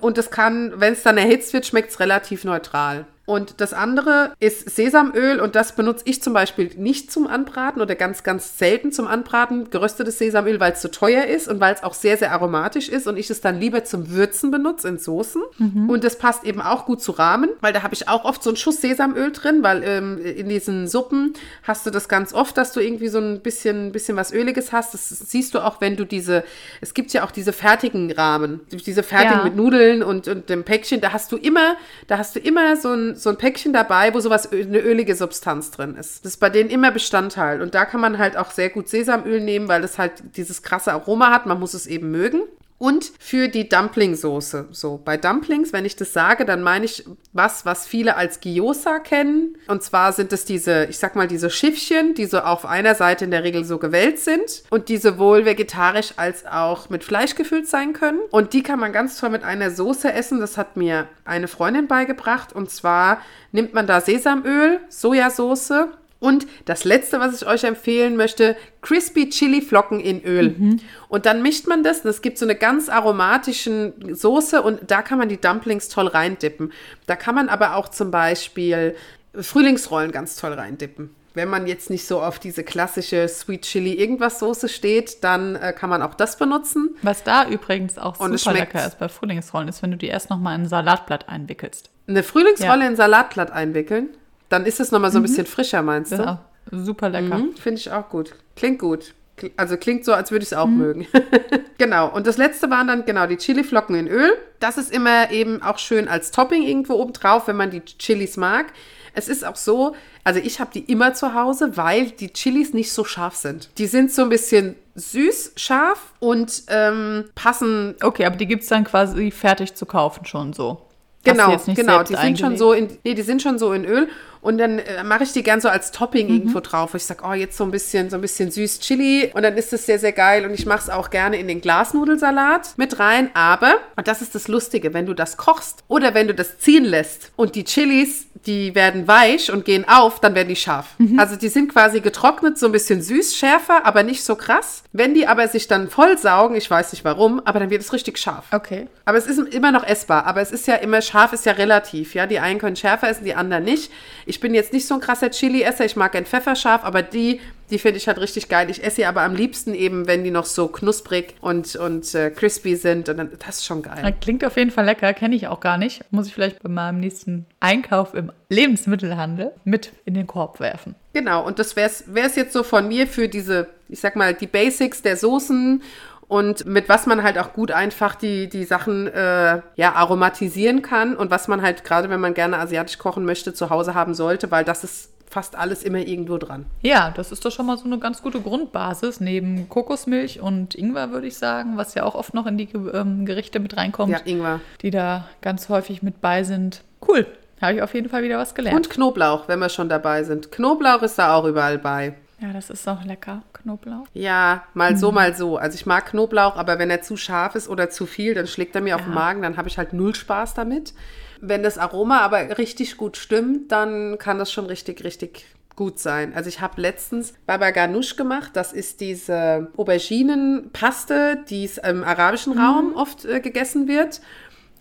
Und 0.00 0.18
es 0.18 0.30
kann, 0.30 0.74
wenn 0.76 0.92
es 0.92 1.02
dann 1.02 1.18
erhitzt 1.18 1.52
wird, 1.52 1.66
schmeckt 1.66 1.90
es 1.90 2.00
relativ 2.00 2.44
neutral. 2.44 3.06
Und 3.28 3.60
das 3.60 3.74
andere 3.74 4.32
ist 4.40 4.74
Sesamöl 4.74 5.38
und 5.38 5.54
das 5.54 5.76
benutze 5.76 6.02
ich 6.06 6.22
zum 6.22 6.32
Beispiel 6.32 6.70
nicht 6.78 7.12
zum 7.12 7.26
Anbraten 7.26 7.82
oder 7.82 7.94
ganz, 7.94 8.22
ganz 8.22 8.56
selten 8.56 8.90
zum 8.90 9.06
Anbraten. 9.06 9.68
Geröstetes 9.68 10.16
Sesamöl, 10.16 10.58
weil 10.60 10.72
es 10.72 10.80
zu 10.80 10.90
teuer 10.90 11.26
ist 11.26 11.46
und 11.46 11.60
weil 11.60 11.74
es 11.74 11.82
auch 11.82 11.92
sehr, 11.92 12.16
sehr 12.16 12.32
aromatisch 12.32 12.88
ist 12.88 13.06
und 13.06 13.18
ich 13.18 13.28
es 13.28 13.42
dann 13.42 13.60
lieber 13.60 13.84
zum 13.84 14.08
Würzen 14.08 14.50
benutze 14.50 14.88
in 14.88 14.96
Soßen. 14.96 15.42
Mhm. 15.58 15.90
Und 15.90 16.04
das 16.04 16.16
passt 16.16 16.44
eben 16.44 16.62
auch 16.62 16.86
gut 16.86 17.02
zu 17.02 17.12
Rahmen, 17.12 17.50
weil 17.60 17.74
da 17.74 17.82
habe 17.82 17.92
ich 17.92 18.08
auch 18.08 18.24
oft 18.24 18.42
so 18.42 18.48
einen 18.48 18.56
Schuss 18.56 18.80
Sesamöl 18.80 19.30
drin, 19.30 19.62
weil 19.62 19.82
ähm, 19.84 20.16
in 20.24 20.48
diesen 20.48 20.88
Suppen 20.88 21.34
hast 21.64 21.84
du 21.84 21.90
das 21.90 22.08
ganz 22.08 22.32
oft, 22.32 22.56
dass 22.56 22.72
du 22.72 22.80
irgendwie 22.80 23.08
so 23.08 23.18
ein 23.18 23.40
bisschen, 23.40 23.92
bisschen 23.92 24.16
was 24.16 24.32
Öliges 24.32 24.72
hast. 24.72 24.94
Das 24.94 25.06
siehst 25.06 25.54
du 25.54 25.58
auch, 25.58 25.82
wenn 25.82 25.96
du 25.98 26.06
diese, 26.06 26.44
es 26.80 26.94
gibt 26.94 27.12
ja 27.12 27.24
auch 27.24 27.30
diese 27.30 27.52
fertigen 27.52 28.10
Rahmen, 28.10 28.60
diese 28.72 29.02
fertigen 29.02 29.40
ja. 29.40 29.44
mit 29.44 29.54
Nudeln 29.54 30.02
und, 30.02 30.28
und 30.28 30.48
dem 30.48 30.64
Päckchen, 30.64 31.02
da 31.02 31.12
hast 31.12 31.30
du 31.30 31.36
immer, 31.36 31.76
da 32.06 32.16
hast 32.16 32.34
du 32.34 32.40
immer 32.40 32.74
so 32.78 32.94
ein 32.94 33.17
so 33.18 33.30
ein 33.30 33.36
Päckchen 33.36 33.72
dabei, 33.72 34.14
wo 34.14 34.20
sowas, 34.20 34.50
eine 34.50 34.80
ölige 34.80 35.14
Substanz 35.14 35.70
drin 35.70 35.96
ist. 35.96 36.24
Das 36.24 36.34
ist 36.34 36.40
bei 36.40 36.50
denen 36.50 36.70
immer 36.70 36.90
Bestandteil. 36.90 37.62
Und 37.62 37.74
da 37.74 37.84
kann 37.84 38.00
man 38.00 38.18
halt 38.18 38.36
auch 38.36 38.50
sehr 38.50 38.70
gut 38.70 38.88
Sesamöl 38.88 39.40
nehmen, 39.40 39.68
weil 39.68 39.84
es 39.84 39.98
halt 39.98 40.36
dieses 40.36 40.62
krasse 40.62 40.92
Aroma 40.92 41.30
hat. 41.30 41.46
Man 41.46 41.60
muss 41.60 41.74
es 41.74 41.86
eben 41.86 42.10
mögen 42.10 42.42
und 42.78 43.12
für 43.18 43.48
die 43.48 43.68
Dumpling-Soße. 43.68 44.68
So, 44.70 45.00
bei 45.04 45.16
Dumplings, 45.16 45.72
wenn 45.72 45.84
ich 45.84 45.96
das 45.96 46.12
sage, 46.12 46.44
dann 46.44 46.62
meine 46.62 46.84
ich 46.84 47.04
was, 47.32 47.66
was 47.66 47.86
viele 47.86 48.16
als 48.16 48.40
Gyoza 48.40 49.00
kennen. 49.00 49.56
Und 49.66 49.82
zwar 49.82 50.12
sind 50.12 50.32
es 50.32 50.44
diese, 50.44 50.84
ich 50.84 50.98
sag 50.98 51.16
mal, 51.16 51.26
diese 51.26 51.50
Schiffchen, 51.50 52.14
die 52.14 52.26
so 52.26 52.38
auf 52.38 52.64
einer 52.64 52.94
Seite 52.94 53.24
in 53.24 53.30
der 53.30 53.44
Regel 53.44 53.64
so 53.64 53.78
gewellt 53.78 54.18
sind 54.18 54.62
und 54.70 54.88
die 54.88 54.96
sowohl 54.96 55.44
vegetarisch 55.44 56.14
als 56.16 56.46
auch 56.46 56.88
mit 56.88 57.04
Fleisch 57.04 57.34
gefüllt 57.34 57.68
sein 57.68 57.92
können. 57.92 58.20
Und 58.30 58.52
die 58.52 58.62
kann 58.62 58.78
man 58.78 58.92
ganz 58.92 59.18
toll 59.18 59.30
mit 59.30 59.42
einer 59.42 59.70
Soße 59.70 60.12
essen. 60.12 60.40
Das 60.40 60.56
hat 60.56 60.76
mir 60.76 61.08
eine 61.24 61.48
Freundin 61.48 61.88
beigebracht. 61.88 62.52
Und 62.52 62.70
zwar 62.70 63.20
nimmt 63.50 63.74
man 63.74 63.86
da 63.86 64.00
Sesamöl, 64.00 64.80
Sojasauce, 64.88 65.88
und 66.20 66.46
das 66.64 66.84
letzte, 66.84 67.20
was 67.20 67.40
ich 67.40 67.48
euch 67.48 67.64
empfehlen 67.64 68.16
möchte, 68.16 68.56
Crispy 68.82 69.28
Chili 69.30 69.62
Flocken 69.62 70.00
in 70.00 70.22
Öl. 70.24 70.50
Mhm. 70.50 70.80
Und 71.08 71.26
dann 71.26 71.42
mischt 71.42 71.68
man 71.68 71.84
das 71.84 72.00
und 72.00 72.10
es 72.10 72.22
gibt 72.22 72.38
so 72.38 72.44
eine 72.44 72.56
ganz 72.56 72.88
aromatischen 72.88 74.14
Soße 74.14 74.62
und 74.62 74.90
da 74.90 75.02
kann 75.02 75.18
man 75.18 75.28
die 75.28 75.40
Dumplings 75.40 75.88
toll 75.88 76.08
reindippen. 76.08 76.72
Da 77.06 77.14
kann 77.14 77.36
man 77.36 77.48
aber 77.48 77.76
auch 77.76 77.88
zum 77.88 78.10
Beispiel 78.10 78.96
Frühlingsrollen 79.34 80.10
ganz 80.10 80.36
toll 80.36 80.54
reindippen. 80.54 81.14
Wenn 81.34 81.48
man 81.48 81.68
jetzt 81.68 81.88
nicht 81.88 82.04
so 82.04 82.20
auf 82.20 82.40
diese 82.40 82.64
klassische 82.64 83.28
Sweet 83.28 83.62
Chili 83.62 83.92
irgendwas 83.92 84.40
Soße 84.40 84.68
steht, 84.68 85.22
dann 85.22 85.54
äh, 85.54 85.72
kann 85.72 85.88
man 85.88 86.02
auch 86.02 86.14
das 86.14 86.36
benutzen. 86.36 86.96
Was 87.02 87.22
da 87.22 87.46
übrigens 87.46 87.96
auch 87.96 88.16
super 88.16 88.54
lecker 88.54 88.84
ist 88.84 88.98
bei 88.98 89.08
Frühlingsrollen, 89.08 89.68
ist, 89.68 89.80
wenn 89.82 89.92
du 89.92 89.96
die 89.96 90.08
erst 90.08 90.30
nochmal 90.30 90.56
in 90.56 90.62
ein 90.62 90.68
Salatblatt 90.68 91.28
einwickelst. 91.28 91.90
Eine 92.08 92.24
Frühlingsrolle 92.24 92.80
ja. 92.80 92.86
in 92.86 92.92
ein 92.94 92.96
Salatblatt 92.96 93.52
einwickeln? 93.52 94.08
Dann 94.48 94.66
ist 94.66 94.80
es 94.80 94.90
nochmal 94.90 95.10
so 95.10 95.18
ein 95.18 95.22
mhm. 95.22 95.26
bisschen 95.26 95.46
frischer, 95.46 95.82
meinst 95.82 96.12
du? 96.12 96.16
Ja, 96.16 96.44
super 96.70 97.08
lecker. 97.08 97.38
Mhm, 97.38 97.56
Finde 97.56 97.80
ich 97.80 97.90
auch 97.90 98.08
gut. 98.08 98.34
Klingt 98.56 98.78
gut. 98.78 99.14
Also 99.56 99.76
klingt 99.76 100.04
so, 100.04 100.12
als 100.12 100.30
würde 100.30 100.42
ich 100.42 100.52
es 100.52 100.58
auch 100.58 100.66
mhm. 100.66 100.78
mögen. 100.78 101.06
genau. 101.78 102.08
Und 102.08 102.26
das 102.26 102.38
letzte 102.38 102.70
waren 102.70 102.88
dann 102.88 103.04
genau 103.04 103.26
die 103.26 103.36
Chiliflocken 103.36 103.94
in 103.94 104.08
Öl. 104.08 104.32
Das 104.58 104.78
ist 104.78 104.92
immer 104.92 105.30
eben 105.30 105.62
auch 105.62 105.78
schön 105.78 106.08
als 106.08 106.30
Topping 106.30 106.62
irgendwo 106.62 106.94
oben 106.94 107.12
drauf, 107.12 107.46
wenn 107.46 107.56
man 107.56 107.70
die 107.70 107.80
Chilis 107.84 108.36
mag. 108.36 108.66
Es 109.14 109.28
ist 109.28 109.44
auch 109.44 109.56
so, 109.56 109.94
also 110.24 110.40
ich 110.40 110.60
habe 110.60 110.70
die 110.72 110.80
immer 110.80 111.14
zu 111.14 111.34
Hause, 111.34 111.76
weil 111.76 112.10
die 112.10 112.32
Chilis 112.32 112.72
nicht 112.72 112.92
so 112.92 113.04
scharf 113.04 113.34
sind. 113.34 113.70
Die 113.78 113.86
sind 113.86 114.12
so 114.12 114.22
ein 114.22 114.28
bisschen 114.28 114.76
süß, 114.94 115.52
scharf 115.56 116.12
und 116.20 116.64
ähm, 116.68 117.24
passen. 117.34 117.96
Okay, 118.02 118.26
aber 118.26 118.36
die 118.36 118.46
gibt 118.46 118.62
es 118.62 118.68
dann 118.68 118.84
quasi 118.84 119.30
fertig 119.30 119.74
zu 119.74 119.86
kaufen 119.86 120.24
schon 120.24 120.52
so. 120.52 120.82
Genau, 121.24 121.56
genau. 121.66 122.02
Die 122.02 122.14
sind 122.14 122.38
schon 122.38 122.56
so 122.56 122.72
in, 122.72 122.88
nee, 123.04 123.14
die 123.14 123.22
sind 123.22 123.42
schon 123.42 123.58
so 123.58 123.72
in 123.72 123.84
Öl 123.84 124.08
und 124.40 124.58
dann 124.58 124.78
äh, 124.78 125.04
mache 125.04 125.24
ich 125.24 125.32
die 125.32 125.42
gern 125.42 125.60
so 125.60 125.68
als 125.68 125.90
Topping 125.90 126.28
mhm. 126.28 126.34
irgendwo 126.34 126.60
drauf. 126.60 126.94
Wo 126.94 126.96
ich 126.96 127.04
sage, 127.04 127.22
oh, 127.28 127.32
jetzt 127.32 127.56
so 127.56 127.64
ein 127.64 127.70
bisschen, 127.70 128.10
so 128.10 128.16
ein 128.16 128.20
bisschen 128.20 128.50
süß 128.50 128.80
Chili. 128.80 129.30
Und 129.34 129.42
dann 129.42 129.56
ist 129.56 129.72
es 129.72 129.86
sehr, 129.86 129.98
sehr 129.98 130.12
geil. 130.12 130.44
Und 130.44 130.54
ich 130.54 130.66
mache 130.66 130.80
es 130.80 130.90
auch 130.90 131.10
gerne 131.10 131.38
in 131.38 131.48
den 131.48 131.60
Glasnudelsalat 131.60 132.74
mit 132.76 132.98
rein. 132.98 133.30
Aber, 133.34 133.74
und 133.96 134.08
das 134.08 134.22
ist 134.22 134.34
das 134.34 134.48
Lustige, 134.48 134.94
wenn 134.94 135.06
du 135.06 135.14
das 135.14 135.36
kochst 135.36 135.84
oder 135.88 136.14
wenn 136.14 136.28
du 136.28 136.34
das 136.34 136.58
ziehen 136.58 136.84
lässt 136.84 137.32
und 137.36 137.54
die 137.54 137.64
Chilis, 137.64 138.26
die 138.46 138.74
werden 138.74 139.08
weich 139.08 139.50
und 139.50 139.64
gehen 139.64 139.86
auf, 139.88 140.20
dann 140.20 140.34
werden 140.34 140.48
die 140.48 140.56
scharf. 140.56 140.94
Mhm. 140.98 141.18
Also 141.18 141.36
die 141.36 141.48
sind 141.48 141.72
quasi 141.72 142.00
getrocknet, 142.00 142.58
so 142.58 142.66
ein 142.66 142.72
bisschen 142.72 143.02
süß, 143.02 143.36
schärfer, 143.36 143.84
aber 143.84 144.02
nicht 144.02 144.22
so 144.22 144.36
krass. 144.36 144.84
Wenn 144.92 145.14
die 145.14 145.26
aber 145.26 145.48
sich 145.48 145.66
dann 145.68 145.88
vollsaugen, 145.88 146.56
ich 146.56 146.70
weiß 146.70 146.92
nicht 146.92 147.04
warum, 147.04 147.40
aber 147.44 147.60
dann 147.60 147.70
wird 147.70 147.82
es 147.82 147.92
richtig 147.92 148.18
scharf. 148.18 148.46
Okay. 148.52 148.86
Aber 149.04 149.18
es 149.18 149.26
ist 149.26 149.38
immer 149.38 149.72
noch 149.72 149.84
essbar. 149.84 150.26
Aber 150.26 150.40
es 150.40 150.52
ist 150.52 150.66
ja 150.66 150.76
immer, 150.76 151.02
scharf 151.02 151.32
ist 151.32 151.46
ja 151.46 151.52
relativ. 151.52 152.14
Ja, 152.14 152.26
die 152.26 152.38
einen 152.38 152.58
können 152.58 152.76
schärfer 152.76 153.08
essen, 153.08 153.24
die 153.24 153.34
anderen 153.34 153.64
nicht. 153.64 153.90
Ich 154.28 154.40
bin 154.40 154.52
jetzt 154.52 154.74
nicht 154.74 154.86
so 154.86 154.92
ein 154.92 155.00
krasser 155.00 155.30
Chili-Esser, 155.30 155.86
ich 155.86 155.96
mag 155.96 156.14
ein 156.14 156.26
Pfefferscharf, 156.26 156.84
aber 156.84 157.00
die, 157.00 157.40
die 157.70 157.78
finde 157.78 157.96
ich 157.96 158.08
halt 158.08 158.20
richtig 158.20 158.50
geil. 158.50 158.68
Ich 158.68 158.84
esse 158.84 158.96
sie 158.96 159.06
aber 159.06 159.22
am 159.22 159.34
liebsten 159.34 159.72
eben, 159.72 160.06
wenn 160.06 160.22
die 160.22 160.30
noch 160.30 160.44
so 160.44 160.68
knusprig 160.68 161.34
und, 161.40 161.76
und 161.76 162.14
äh, 162.14 162.30
crispy 162.30 162.76
sind. 162.76 163.08
Und 163.08 163.16
dann, 163.16 163.30
das 163.38 163.56
ist 163.56 163.64
schon 163.64 163.82
geil. 163.82 164.14
Klingt 164.20 164.44
auf 164.44 164.58
jeden 164.58 164.70
Fall 164.70 164.84
lecker, 164.84 165.14
kenne 165.14 165.34
ich 165.34 165.46
auch 165.46 165.60
gar 165.60 165.78
nicht. 165.78 166.04
Muss 166.10 166.26
ich 166.26 166.34
vielleicht 166.34 166.62
bei 166.62 166.68
meinem 166.68 167.00
nächsten 167.00 167.46
Einkauf 167.60 168.12
im 168.12 168.30
Lebensmittelhandel 168.50 169.52
mit 169.64 169.92
in 170.04 170.12
den 170.12 170.26
Korb 170.26 170.60
werfen. 170.60 170.94
Genau, 171.14 171.46
und 171.46 171.58
das 171.58 171.74
wäre 171.74 171.88
es 171.88 172.36
jetzt 172.36 172.52
so 172.52 172.62
von 172.64 172.86
mir 172.86 173.06
für 173.06 173.28
diese, 173.30 173.68
ich 173.88 174.00
sag 174.00 174.14
mal, 174.14 174.34
die 174.34 174.46
Basics 174.46 175.00
der 175.00 175.16
Soßen 175.16 175.82
und 176.28 176.66
mit 176.66 176.88
was 176.88 177.06
man 177.06 177.22
halt 177.22 177.38
auch 177.38 177.54
gut 177.54 177.72
einfach 177.72 178.14
die, 178.14 178.48
die 178.48 178.64
Sachen 178.64 179.06
äh, 179.08 179.62
ja, 179.76 179.92
aromatisieren 179.94 180.82
kann 180.82 181.16
und 181.16 181.30
was 181.30 181.48
man 181.48 181.62
halt 181.62 181.84
gerade, 181.84 182.10
wenn 182.10 182.20
man 182.20 182.34
gerne 182.34 182.58
asiatisch 182.58 182.98
kochen 182.98 183.24
möchte, 183.24 183.54
zu 183.54 183.70
Hause 183.70 183.94
haben 183.94 184.14
sollte, 184.14 184.50
weil 184.50 184.64
das 184.64 184.84
ist 184.84 185.10
fast 185.30 185.56
alles 185.56 185.82
immer 185.82 185.98
irgendwo 185.98 186.38
dran. 186.38 186.66
Ja, 186.82 187.10
das 187.10 187.32
ist 187.32 187.44
doch 187.44 187.50
schon 187.50 187.66
mal 187.66 187.76
so 187.76 187.84
eine 187.84 187.98
ganz 187.98 188.22
gute 188.22 188.40
Grundbasis 188.40 189.20
neben 189.20 189.68
Kokosmilch 189.68 190.40
und 190.40 190.74
Ingwer, 190.74 191.10
würde 191.10 191.26
ich 191.26 191.36
sagen, 191.36 191.76
was 191.76 191.94
ja 191.94 192.04
auch 192.04 192.14
oft 192.14 192.34
noch 192.34 192.46
in 192.46 192.58
die 192.58 192.68
ähm, 192.92 193.26
Gerichte 193.26 193.60
mit 193.60 193.76
reinkommt. 193.76 194.12
Ja, 194.12 194.20
Ingwer. 194.24 194.60
Die 194.82 194.90
da 194.90 195.28
ganz 195.42 195.68
häufig 195.68 196.02
mit 196.02 196.20
bei 196.20 196.44
sind. 196.44 196.82
Cool. 197.06 197.26
Habe 197.60 197.74
ich 197.74 197.82
auf 197.82 197.92
jeden 197.94 198.08
Fall 198.08 198.22
wieder 198.22 198.38
was 198.38 198.54
gelernt. 198.54 198.76
Und 198.76 198.90
Knoblauch, 198.90 199.48
wenn 199.48 199.58
wir 199.58 199.68
schon 199.68 199.88
dabei 199.88 200.22
sind. 200.24 200.52
Knoblauch 200.52 201.02
ist 201.02 201.18
da 201.18 201.34
auch 201.34 201.44
überall 201.44 201.78
bei. 201.78 202.14
Ja, 202.40 202.52
das 202.52 202.70
ist 202.70 202.88
auch 202.88 203.04
lecker, 203.04 203.42
Knoblauch. 203.52 204.06
Ja, 204.14 204.64
mal 204.74 204.96
so, 204.96 205.08
mhm. 205.08 205.14
mal 205.16 205.34
so. 205.36 205.56
Also 205.56 205.74
ich 205.74 205.86
mag 205.86 206.06
Knoblauch, 206.06 206.56
aber 206.56 206.78
wenn 206.78 206.88
er 206.88 207.02
zu 207.02 207.16
scharf 207.16 207.56
ist 207.56 207.68
oder 207.68 207.90
zu 207.90 208.06
viel, 208.06 208.34
dann 208.34 208.46
schlägt 208.46 208.76
er 208.76 208.80
mir 208.80 208.90
ja. 208.90 208.96
auf 208.96 209.02
den 209.02 209.14
Magen, 209.14 209.42
dann 209.42 209.56
habe 209.56 209.68
ich 209.68 209.76
halt 209.76 209.92
null 209.92 210.14
Spaß 210.14 210.54
damit. 210.54 210.94
Wenn 211.40 211.62
das 211.62 211.78
Aroma 211.78 212.20
aber 212.20 212.58
richtig 212.58 212.96
gut 212.96 213.16
stimmt, 213.16 213.72
dann 213.72 214.18
kann 214.18 214.38
das 214.38 214.52
schon 214.52 214.66
richtig, 214.66 215.02
richtig 215.02 215.46
gut 215.74 215.98
sein. 215.98 216.32
Also 216.34 216.48
ich 216.48 216.60
habe 216.60 216.80
letztens 216.80 217.34
Baba 217.46 217.70
Ganoush 217.70 218.16
gemacht. 218.16 218.50
Das 218.54 218.72
ist 218.72 219.00
diese 219.00 219.70
Auberginenpaste, 219.76 221.44
die 221.48 221.64
es 221.64 221.78
im 221.78 222.02
arabischen 222.02 222.54
mhm. 222.54 222.60
Raum 222.60 222.94
oft 222.94 223.24
äh, 223.24 223.40
gegessen 223.40 223.88
wird. 223.88 224.20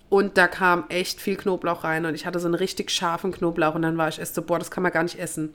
Und 0.09 0.37
da 0.37 0.47
kam 0.47 0.85
echt 0.89 1.21
viel 1.21 1.35
Knoblauch 1.35 1.83
rein 1.83 2.05
und 2.05 2.15
ich 2.15 2.25
hatte 2.25 2.39
so 2.39 2.47
einen 2.47 2.55
richtig 2.55 2.91
scharfen 2.91 3.31
Knoblauch 3.31 3.75
und 3.75 3.81
dann 3.81 3.97
war 3.97 4.07
ich 4.07 4.19
erst 4.19 4.35
so, 4.35 4.41
boah, 4.41 4.57
das 4.57 4.71
kann 4.71 4.81
man 4.81 4.91
gar 4.91 5.03
nicht 5.03 5.19
essen. 5.19 5.51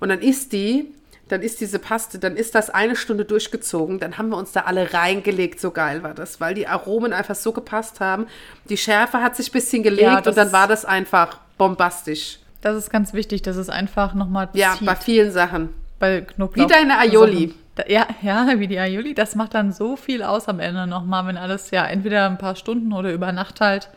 Und 0.00 0.08
dann 0.08 0.20
ist 0.20 0.52
die 0.52 0.92
dann 1.30 1.42
ist 1.42 1.60
diese 1.60 1.78
Paste, 1.78 2.18
dann 2.18 2.36
ist 2.36 2.54
das 2.54 2.70
eine 2.70 2.96
Stunde 2.96 3.24
durchgezogen, 3.24 4.00
dann 4.00 4.18
haben 4.18 4.30
wir 4.30 4.36
uns 4.36 4.52
da 4.52 4.62
alle 4.62 4.92
reingelegt, 4.92 5.60
so 5.60 5.70
geil 5.70 6.02
war 6.02 6.14
das, 6.14 6.40
weil 6.40 6.54
die 6.54 6.66
Aromen 6.66 7.12
einfach 7.12 7.36
so 7.36 7.52
gepasst 7.52 8.00
haben. 8.00 8.26
Die 8.68 8.76
Schärfe 8.76 9.22
hat 9.22 9.36
sich 9.36 9.50
ein 9.50 9.52
bisschen 9.52 9.82
gelegt 9.82 10.02
ja, 10.02 10.18
und 10.18 10.36
dann 10.36 10.52
war 10.52 10.66
das 10.66 10.84
einfach 10.84 11.38
bombastisch. 11.56 12.38
Das 12.62 12.76
ist 12.76 12.90
ganz 12.90 13.14
wichtig, 13.14 13.42
dass 13.42 13.56
es 13.56 13.68
einfach 13.68 14.14
nochmal 14.14 14.48
Ja, 14.54 14.76
bei 14.80 14.96
vielen 14.96 15.30
Sachen. 15.30 15.70
Bei 15.98 16.22
Knoblauch. 16.22 16.64
Wie 16.64 16.68
deine 16.68 16.98
Aioli. 16.98 17.54
Ja, 17.86 18.06
ja, 18.20 18.58
wie 18.58 18.66
die 18.66 18.78
Aioli. 18.78 19.14
Das 19.14 19.34
macht 19.36 19.54
dann 19.54 19.72
so 19.72 19.96
viel 19.96 20.22
aus 20.22 20.48
am 20.48 20.60
Ende 20.60 20.86
nochmal, 20.86 21.26
wenn 21.26 21.36
alles 21.36 21.70
ja 21.70 21.86
entweder 21.86 22.26
ein 22.26 22.36
paar 22.38 22.56
Stunden 22.56 22.92
oder 22.92 23.12
über 23.12 23.32
Nacht 23.32 23.60
halt 23.60 23.88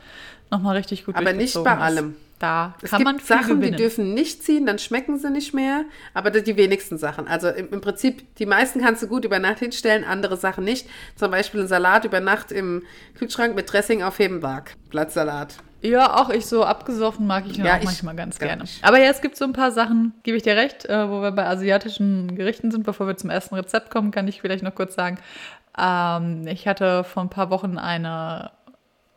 nochmal 0.52 0.78
richtig 0.78 1.06
gut 1.06 1.16
Aber 1.16 1.34
nicht 1.34 1.62
bei 1.64 1.74
ist. 1.74 1.80
allem. 1.80 2.16
Da 2.44 2.76
es 2.82 2.90
kann 2.90 3.00
gibt 3.00 3.06
man 3.06 3.20
viel 3.20 3.38
Sachen, 3.38 3.62
gewinnen. 3.62 3.72
die 3.72 3.78
dürfen 3.78 4.14
nicht 4.14 4.44
ziehen, 4.44 4.66
dann 4.66 4.78
schmecken 4.78 5.18
sie 5.18 5.30
nicht 5.30 5.54
mehr. 5.54 5.86
Aber 6.14 6.30
die 6.30 6.58
wenigsten 6.58 6.98
Sachen. 6.98 7.26
Also 7.26 7.48
im, 7.48 7.70
im, 7.72 7.80
Prinzip, 7.80 8.36
die 8.36 8.46
meisten 8.46 8.82
kannst 8.82 9.02
du 9.02 9.08
gut 9.08 9.24
über 9.24 9.40
Nacht 9.40 9.60
hinstellen, 9.60 10.04
andere 10.04 10.36
Sachen 10.36 10.66
nicht. 10.66 10.86
Zum 11.16 11.32
Beispiel 11.32 11.62
ein 11.62 11.68
Salat 11.70 12.04
über 12.04 12.20
Nacht 12.20 12.52
im 12.52 12.84
Kühlschrank 13.18 13.56
mit 13.56 13.72
Dressing 13.72 14.04
aufheben, 14.04 14.42
Wag. 14.42 14.72
Blattsalat. 14.90 15.56
Ja, 15.82 16.18
auch 16.18 16.30
ich 16.30 16.46
so 16.46 16.66
abgesoffen 16.66 17.26
mag 17.26 17.46
ich 17.48 17.56
ja, 17.56 17.76
auch 17.76 17.80
ich 17.80 17.86
manchmal 17.86 18.16
ganz 18.18 18.38
gerne. 18.40 18.64
Nicht. 18.64 18.84
Aber 18.84 19.00
ja, 19.00 19.10
es 19.10 19.22
gibt 19.22 19.38
so 19.38 19.46
ein 19.46 19.54
paar 19.54 19.72
Sachen, 19.72 20.14
gebe 20.24 20.36
ich 20.36 20.44
dir 20.44 20.58
recht, 20.58 20.84
äh, 20.84 21.10
wo 21.10 21.22
wir 21.22 21.32
bei 21.32 21.46
asiatischen 21.46 22.36
Gerichten 22.36 22.72
sind. 22.72 22.84
Bevor 22.84 23.08
wir 23.08 23.16
zum 23.16 23.30
ersten 23.30 23.56
Rezept 23.56 23.90
kommen, 23.90 24.12
kann 24.12 24.28
ich 24.28 24.42
vielleicht 24.42 24.66
noch 24.66 24.76
kurz 24.76 24.96
sagen, 24.96 25.18
ähm, 25.80 26.46
ich 26.48 26.68
hatte 26.68 27.06
vor 27.06 27.24
ein 27.24 27.30
paar 27.30 27.50
Wochen 27.50 27.78
eine 27.78 28.52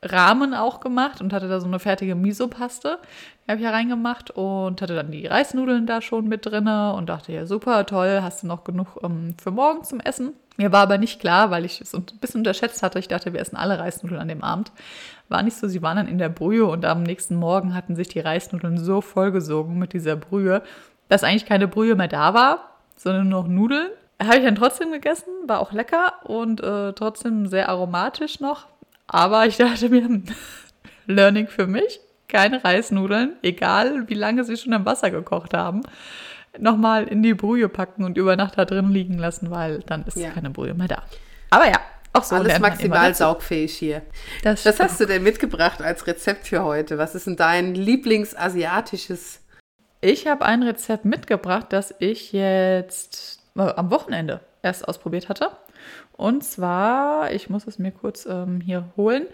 Rahmen 0.02 0.54
auch 0.54 0.80
gemacht 0.80 1.20
und 1.20 1.32
hatte 1.32 1.48
da 1.48 1.61
so 1.61 1.66
eine 1.66 1.78
fertige 1.78 2.14
Miso-Paste. 2.14 2.98
Die 3.44 3.50
habe 3.50 3.61
ich 3.61 3.64
ja 3.64 3.70
reingemacht 3.70 4.30
und 4.30 4.80
hatte 4.82 4.94
dann 4.94 5.11
die 5.11 5.26
Reisnudeln 5.26 5.87
da 5.87 6.00
schon 6.00 6.28
mit 6.28 6.46
drin 6.46 6.68
und 6.68 7.09
dachte, 7.09 7.32
ja 7.32 7.46
super, 7.46 7.87
toll, 7.87 8.20
hast 8.22 8.42
du 8.42 8.46
noch 8.46 8.64
genug 8.64 8.98
ähm, 9.02 9.35
für 9.40 9.50
morgen 9.50 9.85
zum 9.85 10.00
Essen? 10.00 10.35
Mir 10.56 10.72
war 10.72 10.82
aber 10.82 10.98
nicht 10.98 11.20
klar, 11.20 11.50
weil 11.50 11.64
ich 11.64 11.80
es 11.80 11.94
ein 11.94 12.06
bisschen 12.20 12.40
unterschätzt 12.40 12.82
hatte. 12.82 12.98
Ich 12.98 13.09
dachte, 13.09 13.32
wir 13.32 13.40
essen 13.40 13.56
alle 13.56 13.78
Reisnudeln 13.78 14.20
an 14.20 14.28
dem 14.28 14.42
Abend. 14.42 14.72
War 15.28 15.42
nicht 15.42 15.56
so, 15.56 15.68
sie 15.68 15.82
waren 15.82 15.96
dann 15.96 16.09
in 16.09 16.18
der 16.18 16.28
Brühe 16.28 16.64
und 16.66 16.85
am 16.85 17.02
nächsten 17.02 17.37
Morgen 17.37 17.74
hatten 17.74 17.94
sich 17.94 18.09
die 18.09 18.20
Reisnudeln 18.20 18.78
so 18.78 19.00
vollgesogen 19.00 19.78
mit 19.78 19.92
dieser 19.92 20.16
Brühe, 20.16 20.62
dass 21.09 21.24
eigentlich 21.24 21.46
keine 21.46 21.68
Brühe 21.68 21.94
mehr 21.94 22.09
da 22.09 22.32
war, 22.32 22.70
sondern 22.96 23.28
nur 23.28 23.42
noch 23.42 23.48
Nudeln. 23.48 23.88
Habe 24.22 24.38
ich 24.38 24.44
dann 24.44 24.54
trotzdem 24.54 24.92
gegessen, 24.92 25.28
war 25.46 25.61
auch 25.61 25.72
lecker 25.72 26.14
und 26.24 26.62
äh, 26.62 26.94
trotzdem 26.94 27.46
sehr 27.48 27.68
aromatisch 27.68 28.40
noch. 28.40 28.66
Aber 29.07 29.47
ich 29.47 29.57
dachte 29.57 29.88
mir, 29.88 30.23
Learning 31.07 31.49
für 31.49 31.66
mich, 31.66 32.01
keine 32.29 32.64
Reisnudeln, 32.64 33.37
egal 33.42 34.09
wie 34.09 34.14
lange 34.14 34.45
sie 34.45 34.57
schon 34.57 34.73
im 34.73 34.85
Wasser 34.85 35.11
gekocht 35.11 35.55
haben, 35.55 35.83
nochmal 36.59 37.05
in 37.05 37.23
die 37.23 37.35
Brühe 37.35 37.69
packen 37.69 38.05
und 38.05 38.16
über 38.16 38.37
Nacht 38.37 38.59
da 38.59 38.64
drin 38.64 38.90
liegen 38.90 39.19
lassen, 39.19 39.51
weil 39.51 39.81
dann 39.81 40.05
ist 40.05 40.16
ja. 40.16 40.31
keine 40.31 40.51
Brühe 40.51 40.75
mehr 40.75 40.88
da. 40.88 41.03
Aber 41.51 41.66
ja, 41.66 41.81
auch 42.12 42.25
so. 42.25 42.37
Alles 42.37 42.59
maximal 42.59 43.14
saugfähig 43.14 43.77
hier. 43.77 44.03
Das 44.42 44.64
Was 44.64 44.81
hast 44.81 45.01
du 45.01 45.07
denn 45.07 45.23
mitgebracht 45.23 45.83
als 45.83 46.07
Rezept 46.07 46.49
für 46.49 46.64
heute? 46.64 46.99
Was 46.99 47.14
ist 47.14 47.27
denn 47.27 47.37
dein 47.37 47.75
Lieblingsasiatisches? 47.75 49.40
Ich 50.01 50.27
habe 50.27 50.45
ein 50.45 50.62
Rezept 50.62 51.05
mitgebracht, 51.05 51.66
das 51.71 51.95
ich 51.99 52.33
jetzt 52.33 53.40
äh, 53.57 53.62
am 53.62 53.90
Wochenende 53.90 54.40
erst 54.62 54.88
ausprobiert 54.88 55.29
hatte. 55.29 55.51
Und 56.16 56.44
zwar, 56.44 57.33
ich 57.33 57.51
muss 57.51 57.66
es 57.66 57.79
mir 57.79 57.90
kurz 57.90 58.27
ähm, 58.27 58.61
hier 58.61 58.85
holen. 58.96 59.27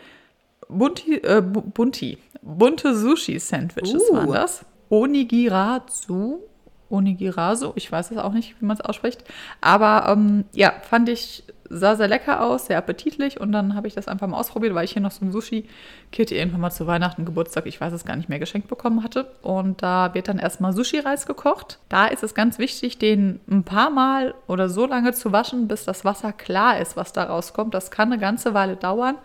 Bunti, 0.69 1.17
äh, 1.17 1.43
Bunti, 1.43 2.19
bunte 2.41 2.95
Sushi-Sandwiches 2.95 4.11
uh. 4.11 4.15
waren 4.15 4.33
das. 4.33 4.65
Onigirazu, 4.91 6.43
Onigirasu, 6.91 7.73
ich 7.77 7.91
weiß 7.91 8.11
es 8.11 8.19
auch 8.19 8.33
nicht, 8.33 8.61
wie 8.61 8.67
man 8.67 8.77
es 8.77 8.83
ausspricht. 8.83 9.25
Aber 9.61 10.13
ähm, 10.13 10.45
ja, 10.53 10.73
fand 10.83 11.09
ich, 11.09 11.45
sah 11.73 11.97
sehr 11.97 12.09
lecker 12.09 12.43
aus, 12.43 12.67
sehr 12.67 12.79
appetitlich. 12.79 13.41
Und 13.41 13.51
dann 13.53 13.75
habe 13.75 13.89
ich 13.89 13.95
das 13.95 14.07
einfach 14.07 14.27
mal 14.27 14.39
ausprobiert, 14.39 14.75
weil 14.75 14.85
ich 14.85 14.93
hier 14.93 15.03
noch 15.03 15.11
so 15.11 15.25
ein 15.25 15.33
Sushi-Kit 15.33 16.31
irgendwann 16.31 16.61
mal 16.61 16.71
zu 16.71 16.87
Weihnachten, 16.87 17.25
Geburtstag, 17.25 17.67
ich 17.67 17.81
weiß 17.81 17.93
es 17.93 18.05
gar 18.05 18.17
nicht 18.17 18.29
mehr, 18.29 18.39
geschenkt 18.39 18.69
bekommen 18.69 19.03
hatte. 19.03 19.33
Und 19.41 19.83
da 19.83 20.15
wird 20.15 20.29
dann 20.29 20.39
erstmal 20.39 20.73
Sushi-Reis 20.73 21.27
gekocht. 21.27 21.79
Da 21.89 22.07
ist 22.07 22.23
es 22.23 22.35
ganz 22.35 22.59
wichtig, 22.59 22.99
den 22.99 23.41
ein 23.51 23.65
paar 23.65 23.91
Mal 23.91 24.35
oder 24.47 24.69
so 24.69 24.87
lange 24.87 25.13
zu 25.15 25.33
waschen, 25.33 25.67
bis 25.67 25.85
das 25.85 26.05
Wasser 26.05 26.33
klar 26.33 26.79
ist, 26.79 26.97
was 26.97 27.13
da 27.13 27.25
rauskommt. 27.25 27.75
Das 27.75 27.91
kann 27.91 28.13
eine 28.13 28.21
ganze 28.21 28.55
Weile 28.55 28.77
dauern. 28.77 29.17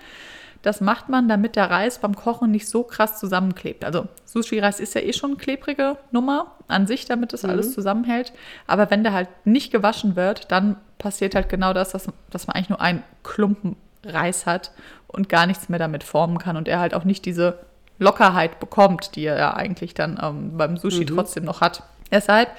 Das 0.68 0.82
macht 0.82 1.08
man, 1.08 1.30
damit 1.30 1.56
der 1.56 1.70
Reis 1.70 2.00
beim 2.00 2.14
Kochen 2.14 2.52
nicht 2.52 2.68
so 2.68 2.84
krass 2.84 3.18
zusammenklebt. 3.18 3.86
Also 3.86 4.10
Sushi-Reis 4.26 4.82
ist 4.82 4.96
ja 4.96 5.02
eh 5.02 5.14
schon 5.14 5.30
eine 5.30 5.40
klebrige 5.40 5.96
Nummer 6.12 6.58
an 6.68 6.88
sich, 6.88 7.06
damit 7.06 7.32
das 7.32 7.44
mhm. 7.44 7.52
alles 7.52 7.74
zusammenhält. 7.74 8.34
Aber 8.68 8.92
wenn 8.92 9.02
der 9.02 9.14
halt 9.14 9.30
nicht 9.46 9.72
gewaschen 9.72 10.18
wird, 10.18 10.52
dann 10.52 10.76
passiert 10.98 11.36
halt 11.36 11.48
genau 11.48 11.72
das, 11.72 11.92
dass, 11.92 12.10
dass 12.32 12.48
man 12.48 12.58
eigentlich 12.58 12.68
nur 12.68 12.82
einen 12.82 13.02
Klumpen 13.24 13.78
Reis 14.04 14.46
hat 14.46 14.72
und 15.08 15.30
gar 15.30 15.46
nichts 15.46 15.70
mehr 15.70 15.80
damit 15.80 16.04
formen 16.04 16.38
kann 16.38 16.58
und 16.58 16.68
er 16.68 16.82
halt 16.82 16.94
auch 16.94 17.06
nicht 17.06 17.24
diese 17.26 17.60
Lockerheit 18.00 18.60
bekommt, 18.60 19.16
die 19.16 19.26
er 19.26 19.38
ja 19.38 19.54
eigentlich 19.56 19.94
dann 19.94 20.20
ähm, 20.22 20.58
beim 20.58 20.78
Sushi 20.78 21.02
mhm. 21.02 21.08
trotzdem 21.08 21.46
noch 21.46 21.62
hat. 21.62 21.84
Deshalb 22.12 22.50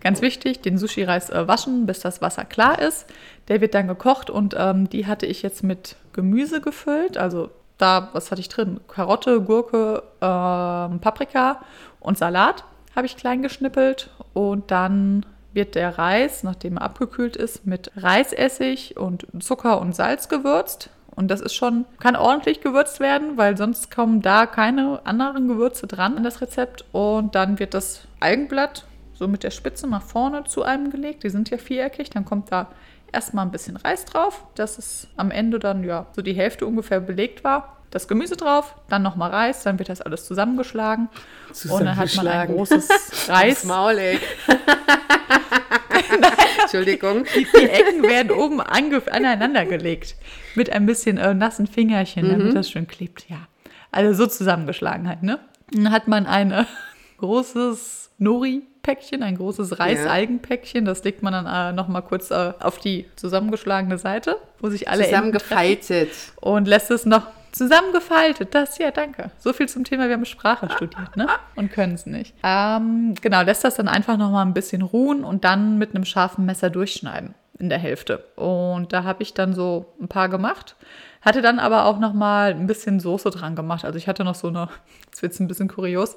ganz 0.00 0.20
wichtig, 0.20 0.60
den 0.60 0.78
Sushi-Reis 0.78 1.30
äh, 1.30 1.46
waschen, 1.48 1.86
bis 1.86 2.00
das 2.00 2.20
Wasser 2.20 2.44
klar 2.44 2.78
ist. 2.80 3.06
Der 3.48 3.60
wird 3.60 3.74
dann 3.74 3.88
gekocht 3.88 4.30
und 4.30 4.54
ähm, 4.58 4.88
die 4.88 5.06
hatte 5.06 5.26
ich 5.26 5.42
jetzt 5.42 5.62
mit 5.62 5.96
Gemüse 6.12 6.60
gefüllt. 6.60 7.16
Also 7.16 7.50
da, 7.78 8.10
was 8.12 8.30
hatte 8.30 8.40
ich 8.40 8.48
drin? 8.48 8.80
Karotte, 8.88 9.40
Gurke, 9.40 10.02
äh, 10.20 10.98
Paprika 10.98 11.60
und 12.00 12.18
Salat 12.18 12.64
habe 12.94 13.06
ich 13.06 13.16
klein 13.16 13.42
geschnippelt. 13.42 14.10
Und 14.32 14.70
dann 14.70 15.26
wird 15.52 15.74
der 15.74 15.98
Reis, 15.98 16.42
nachdem 16.42 16.76
er 16.76 16.82
abgekühlt 16.82 17.36
ist, 17.36 17.66
mit 17.66 17.90
Reisessig 17.96 18.96
und 18.96 19.26
Zucker 19.40 19.80
und 19.80 19.94
Salz 19.94 20.28
gewürzt. 20.28 20.90
Und 21.16 21.28
das 21.28 21.40
ist 21.40 21.54
schon, 21.54 21.86
kann 21.98 22.14
ordentlich 22.14 22.60
gewürzt 22.60 23.00
werden, 23.00 23.38
weil 23.38 23.56
sonst 23.56 23.90
kommen 23.90 24.20
da 24.20 24.44
keine 24.44 25.00
anderen 25.04 25.48
Gewürze 25.48 25.86
dran 25.86 26.16
an 26.16 26.24
das 26.24 26.42
Rezept. 26.42 26.84
Und 26.92 27.34
dann 27.34 27.58
wird 27.58 27.72
das 27.72 28.06
Algenblatt 28.20 28.84
so 29.14 29.26
mit 29.26 29.42
der 29.42 29.50
Spitze 29.50 29.88
nach 29.88 30.02
vorne 30.02 30.44
zu 30.44 30.62
einem 30.62 30.90
gelegt. 30.90 31.24
Die 31.24 31.30
sind 31.30 31.48
ja 31.48 31.56
viereckig. 31.56 32.10
Dann 32.10 32.26
kommt 32.26 32.52
da 32.52 32.68
erstmal 33.12 33.46
ein 33.46 33.50
bisschen 33.50 33.76
Reis 33.78 34.04
drauf, 34.04 34.44
dass 34.54 34.76
es 34.76 35.08
am 35.16 35.30
Ende 35.30 35.58
dann 35.58 35.84
ja 35.84 36.06
so 36.12 36.20
die 36.20 36.34
Hälfte 36.34 36.66
ungefähr 36.66 37.00
belegt 37.00 37.44
war. 37.44 37.78
Das 37.90 38.08
Gemüse 38.08 38.36
drauf, 38.36 38.74
dann 38.88 39.02
nochmal 39.02 39.30
Reis, 39.30 39.62
dann 39.62 39.78
wird 39.78 39.88
das 39.88 40.02
alles 40.02 40.26
zusammengeschlagen. 40.26 41.08
Und 41.70 41.84
dann 41.84 41.96
hat 41.96 42.14
man 42.16 42.28
ein 42.28 42.48
großes 42.48 42.88
Reis. 43.28 43.64
Maul, 43.64 43.96
ey. 43.96 44.20
Entschuldigung. 46.78 47.24
Die, 47.34 47.46
die, 47.56 47.68
Ecken 47.68 48.02
werden 48.02 48.30
oben 48.30 48.60
aneinander 48.60 49.64
gelegt. 49.64 50.16
Mit 50.54 50.70
ein 50.70 50.86
bisschen 50.86 51.18
äh, 51.18 51.34
nassen 51.34 51.66
Fingerchen, 51.66 52.28
damit 52.28 52.48
mhm. 52.48 52.54
das 52.54 52.70
schön 52.70 52.86
klebt, 52.86 53.28
ja. 53.28 53.48
Also 53.92 54.24
so 54.24 54.26
zusammengeschlagen 54.28 55.08
halt, 55.08 55.22
ne? 55.22 55.38
Dann 55.72 55.90
hat 55.90 56.08
man 56.08 56.26
ein 56.26 56.52
äh, 56.52 56.64
großes 57.18 58.10
Nori 58.18 58.62
Päckchen, 58.82 59.22
ein 59.22 59.36
großes 59.36 59.80
Reisalgenpäckchen. 59.80 60.84
Das 60.84 61.02
legt 61.02 61.22
man 61.22 61.32
dann 61.32 61.46
äh, 61.46 61.72
nochmal 61.74 62.02
kurz 62.02 62.30
äh, 62.30 62.52
auf 62.60 62.78
die 62.78 63.06
zusammengeschlagene 63.16 63.98
Seite, 63.98 64.36
wo 64.60 64.68
sich 64.68 64.88
alle 64.88 65.04
Zusammengefaltet. 65.04 66.10
Und 66.40 66.68
lässt 66.68 66.90
es 66.92 67.04
noch 67.04 67.26
zusammengefaltet. 67.52 68.54
Das, 68.54 68.78
ja, 68.78 68.90
danke. 68.90 69.30
So 69.38 69.52
viel 69.52 69.68
zum 69.68 69.84
Thema, 69.84 70.08
wir 70.08 70.14
haben 70.14 70.24
Sprache 70.24 70.68
studiert, 70.70 71.16
ne? 71.16 71.28
Und 71.54 71.72
können 71.72 71.94
es 71.94 72.06
nicht. 72.06 72.34
Ähm, 72.42 73.14
genau, 73.20 73.42
lässt 73.42 73.64
das 73.64 73.76
dann 73.76 73.88
einfach 73.88 74.16
nochmal 74.16 74.44
ein 74.44 74.54
bisschen 74.54 74.82
ruhen 74.82 75.24
und 75.24 75.44
dann 75.44 75.78
mit 75.78 75.94
einem 75.94 76.04
scharfen 76.04 76.44
Messer 76.46 76.70
durchschneiden 76.70 77.34
in 77.58 77.68
der 77.68 77.78
Hälfte. 77.78 78.18
Und 78.36 78.92
da 78.92 79.04
habe 79.04 79.22
ich 79.22 79.34
dann 79.34 79.54
so 79.54 79.94
ein 80.00 80.08
paar 80.08 80.28
gemacht. 80.28 80.76
Hatte 81.22 81.42
dann 81.42 81.58
aber 81.58 81.86
auch 81.86 81.98
nochmal 81.98 82.50
ein 82.50 82.66
bisschen 82.66 83.00
Soße 83.00 83.30
dran 83.30 83.56
gemacht. 83.56 83.84
Also 83.84 83.98
ich 83.98 84.06
hatte 84.06 84.24
noch 84.24 84.34
so 84.34 84.48
eine, 84.48 84.68
jetzt 85.06 85.22
wird 85.22 85.32
es 85.32 85.40
ein 85.40 85.48
bisschen 85.48 85.68
kurios, 85.68 86.16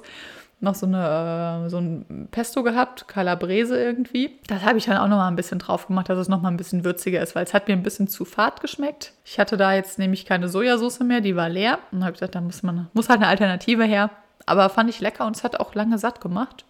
noch 0.60 0.74
so, 0.74 0.86
eine, 0.86 1.64
äh, 1.66 1.70
so 1.70 1.78
ein 1.78 2.28
Pesto 2.30 2.62
gehabt, 2.62 3.08
Calabrese 3.08 3.82
irgendwie. 3.82 4.38
Das 4.46 4.62
habe 4.62 4.78
ich 4.78 4.84
dann 4.84 4.98
auch 4.98 5.08
noch 5.08 5.16
mal 5.16 5.28
ein 5.28 5.36
bisschen 5.36 5.58
drauf 5.58 5.86
gemacht, 5.86 6.08
dass 6.08 6.18
es 6.18 6.28
noch 6.28 6.42
mal 6.42 6.50
ein 6.50 6.56
bisschen 6.56 6.84
würziger 6.84 7.22
ist, 7.22 7.34
weil 7.34 7.44
es 7.44 7.54
hat 7.54 7.66
mir 7.66 7.74
ein 7.74 7.82
bisschen 7.82 8.08
zu 8.08 8.24
fad 8.24 8.60
geschmeckt. 8.60 9.14
Ich 9.24 9.40
hatte 9.40 9.56
da 9.56 9.72
jetzt 9.72 9.98
nämlich 9.98 10.26
keine 10.26 10.48
Sojasauce 10.48 11.00
mehr, 11.00 11.20
die 11.20 11.36
war 11.36 11.48
leer. 11.48 11.78
Und 11.92 12.02
habe 12.02 12.12
gesagt, 12.12 12.34
da 12.34 12.40
muss 12.40 12.62
man 12.62 12.88
muss 12.92 13.08
halt 13.08 13.20
eine 13.20 13.28
Alternative 13.28 13.84
her. 13.84 14.10
Aber 14.46 14.68
fand 14.68 14.90
ich 14.90 15.00
lecker 15.00 15.26
und 15.26 15.36
es 15.36 15.44
hat 15.44 15.60
auch 15.60 15.74
lange 15.74 15.98
satt 15.98 16.20
gemacht 16.20 16.64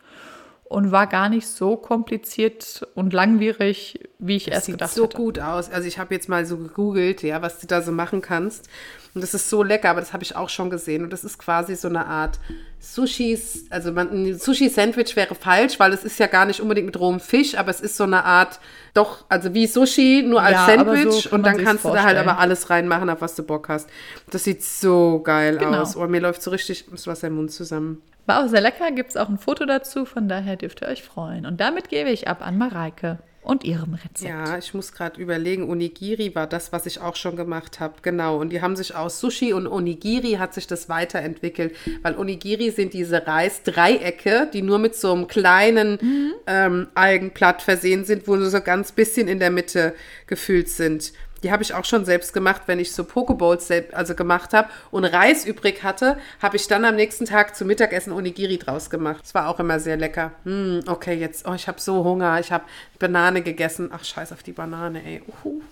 und 0.71 0.93
war 0.93 1.09
gar 1.09 1.29
nicht 1.29 1.49
so 1.49 1.77
kompliziert 1.77 2.87
und 2.95 3.13
langwierig, 3.13 4.09
wie 4.21 4.37
ich 4.37 4.45
das 4.45 4.55
erst 4.55 4.67
gedacht 4.69 4.91
so 4.93 5.03
hatte. 5.03 5.11
Sieht 5.11 5.19
so 5.19 5.25
gut 5.25 5.39
aus. 5.41 5.69
Also 5.69 5.89
ich 5.89 5.99
habe 5.99 6.15
jetzt 6.15 6.29
mal 6.29 6.47
so 6.47 6.59
gegoogelt, 6.59 7.25
ja, 7.25 7.43
was 7.43 7.59
du 7.59 7.67
da 7.67 7.83
so 7.83 7.91
machen 7.91 8.21
kannst. 8.21 8.69
Und 9.13 9.21
das 9.21 9.35
ist 9.35 9.51
so 9.51 9.65
lecker, 9.65 9.91
aber 9.91 9.99
das 9.99 10.13
habe 10.13 10.23
ich 10.23 10.37
auch 10.37 10.49
schon 10.49 10.71
gesehen. 10.71 11.03
Und 11.03 11.13
das 11.13 11.25
ist 11.25 11.39
quasi 11.39 11.75
so 11.75 11.89
eine 11.89 12.07
Art 12.07 12.39
Sushis, 12.79 13.67
also 13.71 13.91
man, 13.91 14.13
ein 14.13 14.39
Sushi-Sandwich 14.39 15.17
wäre 15.17 15.35
falsch, 15.35 15.81
weil 15.81 15.93
es 15.93 16.05
ist 16.05 16.21
ja 16.21 16.29
gar 16.29 16.45
nicht 16.47 16.61
unbedingt 16.61 16.87
mit 16.87 17.01
rohem 17.01 17.19
Fisch, 17.19 17.57
aber 17.57 17.71
es 17.71 17.81
ist 17.81 17.97
so 17.97 18.05
eine 18.05 18.25
Art, 18.25 18.61
doch, 18.95 19.25
also 19.29 19.53
wie 19.53 19.67
Sushi, 19.67 20.23
nur 20.25 20.41
als 20.41 20.55
ja, 20.55 20.67
Sandwich. 20.67 21.25
So 21.25 21.35
und 21.35 21.43
dann 21.45 21.59
kannst 21.65 21.85
du 21.85 21.89
da 21.89 22.05
halt 22.05 22.17
aber 22.17 22.39
alles 22.39 22.71
reinmachen, 22.71 23.11
auf 23.11 23.21
was 23.23 23.35
du 23.35 23.43
Bock 23.43 23.69
hast. 23.69 23.89
Das 24.31 24.45
sieht 24.45 24.63
so 24.63 25.21
geil 25.25 25.59
genau. 25.59 25.81
aus. 25.81 25.97
Oh, 25.97 26.07
mir 26.07 26.21
läuft 26.21 26.43
so 26.43 26.53
richtig 26.53 26.85
das 26.93 27.09
Wasser 27.09 27.27
im 27.27 27.35
Mund 27.35 27.51
zusammen. 27.51 28.03
War 28.31 28.45
auch 28.45 28.49
sehr 28.49 28.61
lecker, 28.61 28.93
gibt 28.93 29.11
es 29.11 29.17
auch 29.17 29.29
ein 29.29 29.39
Foto 29.39 29.67
dazu, 29.67 30.05
von 30.05 30.29
daher 30.29 30.55
dürft 30.55 30.83
ihr 30.83 30.89
euch 30.89 31.03
freuen. 31.03 31.47
Und 31.47 31.61
damit 31.61 31.89
gebe 31.89 32.11
ich 32.11 32.29
ab 32.29 32.47
an 32.47 32.59
Mareike 32.59 33.19
und 33.43 33.65
ihrem 33.65 33.95
Rezept. 33.95 34.23
Ja, 34.23 34.57
ich 34.57 34.73
muss 34.73 34.93
gerade 34.93 35.21
überlegen, 35.21 35.69
Onigiri 35.69 36.35
war 36.37 36.47
das, 36.47 36.73
was 36.73 36.87
ich 36.87 37.01
auch 37.01 37.17
schon 37.17 37.35
gemacht 37.35 37.81
habe. 37.81 37.95
Genau. 38.03 38.39
Und 38.39 38.51
die 38.51 38.63
haben 38.63 38.77
sich 38.77 38.95
aus 38.95 39.19
Sushi 39.19 39.53
und 39.53 39.67
Onigiri 39.67 40.35
hat 40.35 40.55
sich 40.55 40.69
das 40.69 40.89
weiterentwickelt, 40.89 41.75
weil 42.03 42.17
Onigiri 42.17 42.71
sind 42.71 42.93
diese 42.93 43.27
Reisdreiecke, 43.27 44.49
die 44.53 44.63
nur 44.63 44.79
mit 44.79 44.95
so 44.95 45.13
einem 45.13 45.27
kleinen 45.27 45.99
mhm. 46.01 46.33
ähm, 46.47 46.89
Algenblatt 46.95 47.63
versehen 47.63 48.05
sind, 48.05 48.29
wo 48.29 48.37
so 48.37 48.61
ganz 48.61 48.93
bisschen 48.93 49.27
in 49.27 49.41
der 49.41 49.51
Mitte 49.51 49.95
gefüllt 50.29 50.69
sind. 50.69 51.13
Die 51.43 51.51
habe 51.51 51.63
ich 51.63 51.75
auch 51.75 51.85
schon 51.85 52.05
selbst 52.05 52.33
gemacht, 52.33 52.63
wenn 52.67 52.79
ich 52.79 52.93
so 52.93 53.05
Pokeballs 53.05 53.67
selbst, 53.67 53.95
also 53.95 54.15
gemacht 54.15 54.53
habe 54.53 54.69
und 54.91 55.05
Reis 55.05 55.45
übrig 55.45 55.83
hatte, 55.83 56.19
habe 56.43 56.57
ich 56.57 56.67
dann 56.69 56.85
am 56.85 56.97
nächsten 56.97 57.25
Tag 57.25 57.57
zum 57.57 57.67
Mittagessen 57.67 58.13
Onigiri 58.13 58.59
draus 58.59 58.91
gemacht. 58.91 59.21
Das 59.23 59.35
war 59.35 59.49
auch 59.49 59.59
immer 59.59 59.81
sehr 59.81 59.97
lecker. 59.97 60.33
Hm, 60.45 60.83
okay, 60.87 61.15
jetzt, 61.15 61.49
oh, 61.49 61.55
ich 61.55 61.67
habe 61.69 61.81
so 61.81 62.05
Hunger. 62.05 62.39
Ich 62.41 62.53
habe 62.53 62.65
Banane 62.99 63.43
gegessen. 63.43 63.91
Ach, 63.93 64.05
scheiß 64.05 64.33
auf 64.33 64.43
die 64.43 64.53
Banane, 64.53 65.03
ey. 65.05 65.23
Uhu. 65.27 65.63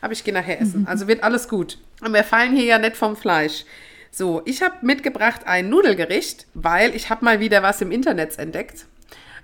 Aber 0.00 0.12
ich 0.12 0.24
gehe 0.24 0.34
nachher 0.34 0.60
essen. 0.60 0.86
Also 0.92 1.06
wird 1.06 1.22
alles 1.22 1.48
gut. 1.48 1.78
Und 2.00 2.12
wir 2.12 2.24
fallen 2.24 2.54
hier 2.56 2.64
ja 2.64 2.78
nicht 2.78 2.96
vom 2.96 3.16
Fleisch. 3.16 3.64
So, 4.10 4.42
ich 4.44 4.62
habe 4.62 4.74
mitgebracht 4.82 5.46
ein 5.46 5.70
Nudelgericht, 5.70 6.46
weil 6.54 6.94
ich 6.94 7.08
habe 7.08 7.24
mal 7.24 7.40
wieder 7.40 7.62
was 7.62 7.80
im 7.80 7.90
Internet 7.90 8.38
entdeckt. 8.38 8.86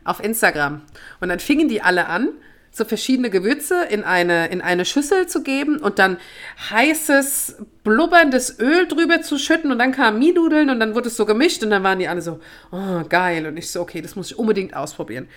Auf 0.05 0.23
Instagram. 0.23 0.83
Und 1.21 1.29
dann 1.29 1.38
fingen 1.38 1.69
die 1.69 1.81
alle 1.81 2.07
an 2.07 2.31
so 2.71 2.85
verschiedene 2.85 3.31
Gewürze 3.31 3.85
in 3.91 4.05
eine, 4.05 4.49
in 4.49 4.61
eine 4.61 4.85
Schüssel 4.85 5.27
zu 5.27 5.43
geben 5.43 5.79
und 5.79 5.99
dann 5.99 6.19
heißes, 6.71 7.57
blubberndes 7.85 8.59
Öl 8.61 8.87
drüber 8.87 9.23
zu 9.23 9.39
schütten 9.39 9.73
und 9.73 9.79
dann 9.79 9.93
kamen 9.93 10.19
Mienudeln 10.19 10.71
und 10.71 10.81
dann 10.81 10.95
wurde 10.95 11.09
es 11.09 11.17
so 11.17 11.27
gemischt 11.27 11.63
und 11.63 11.71
dann 11.71 11.83
waren 11.83 11.99
die 11.99 12.09
alle 12.09 12.23
so, 12.23 12.41
oh, 12.71 13.03
geil. 13.09 13.47
Und 13.47 13.57
ich 13.57 13.71
so, 13.71 13.81
okay, 13.81 14.01
das 14.01 14.17
muss 14.17 14.31
ich 14.31 14.39
unbedingt 14.39 14.75
ausprobieren. 14.75 15.29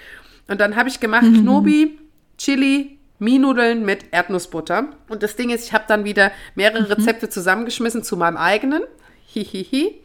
Und 0.48 0.60
dann 0.60 0.76
habe 0.76 0.90
ich 0.90 1.00
gemacht 1.00 1.24
mhm. 1.24 1.42
Knobi, 1.42 2.00
Chili, 2.38 2.98
Mienudeln 3.20 3.86
mit 3.86 4.06
Erdnussbutter. 4.12 4.90
Und 5.08 5.24
das 5.24 5.36
Ding 5.36 5.50
ist, 5.50 5.66
ich 5.66 5.74
habe 5.74 5.86
dann 5.88 6.04
wieder 6.04 6.32
mehrere 6.56 6.90
Rezepte 6.90 7.30
zusammengeschmissen 7.30 8.04
zu 8.04 8.18
meinem 8.18 8.38
eigenen. 8.38 8.84
Hihihi. 9.28 10.01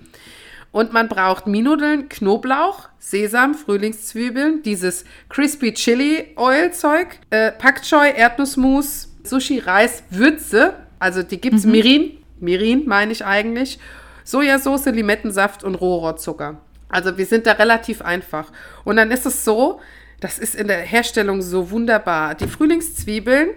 Und 0.77 0.93
man 0.93 1.09
braucht 1.09 1.47
Mienudeln, 1.47 2.11
Knoblauch, 2.11 2.91
Sesam, 2.99 3.55
Frühlingszwiebeln, 3.55 4.61
dieses 4.61 5.07
Crispy 5.31 5.73
Chili 5.73 6.35
Oil 6.37 6.71
Zeug, 6.71 7.19
äh, 7.31 7.51
Pak 7.51 7.81
Choi, 7.81 8.11
Erdnussmus, 8.11 9.09
Sushi, 9.23 9.59
Reis, 9.61 10.03
Würze. 10.11 10.75
Also 10.99 11.23
die 11.23 11.41
gibt's 11.41 11.65
Mirin, 11.65 12.19
Mirin 12.41 12.83
meine 12.87 13.11
ich 13.11 13.25
eigentlich. 13.25 13.79
Sojasauce, 14.25 14.85
Limettensaft 14.85 15.65
und 15.65 15.77
Rohrzucker. 15.77 16.59
Also 16.91 17.17
wir 17.17 17.25
sind 17.25 17.47
da 17.47 17.53
relativ 17.53 18.03
einfach. 18.03 18.53
Und 18.85 18.97
dann 18.97 19.11
ist 19.11 19.25
es 19.25 19.47
so, 19.47 19.81
das 20.21 20.39
ist 20.39 20.55
in 20.55 20.69
der 20.69 20.81
Herstellung 20.83 21.41
so 21.41 21.71
wunderbar. 21.71 22.35
Die 22.35 22.49
Frühlingszwiebeln 22.49 23.53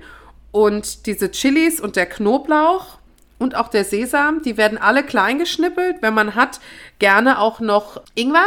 und 0.52 1.06
diese 1.06 1.32
Chilis 1.32 1.82
und 1.82 1.98
der 1.98 2.06
Knoblauch 2.06 2.99
und 3.40 3.56
auch 3.56 3.70
der 3.70 3.86
Sesam, 3.86 4.42
die 4.42 4.58
werden 4.58 4.78
alle 4.78 5.02
klein 5.04 5.40
geschnippelt. 5.40 5.98
Wenn 6.02 6.14
man 6.14 6.36
hat, 6.36 6.60
gerne 7.00 7.40
auch 7.40 7.60
noch 7.60 8.02
Ingwer. 8.14 8.46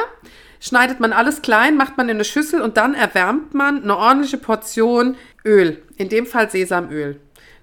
Schneidet 0.61 1.01
man 1.01 1.13
alles 1.13 1.43
klein, 1.43 1.77
macht 1.77 1.97
man 1.97 2.09
in 2.09 2.19
eine 2.19 2.25
Schüssel 2.25 2.61
und 2.61 2.77
dann 2.77 2.95
erwärmt 2.95 3.53
man 3.53 3.83
eine 3.83 3.97
ordentliche 3.97 4.39
Portion 4.39 5.17
Öl. 5.45 5.83
In 5.97 6.09
dem 6.09 6.27
Fall 6.27 6.51
Sesamöl. 6.51 7.19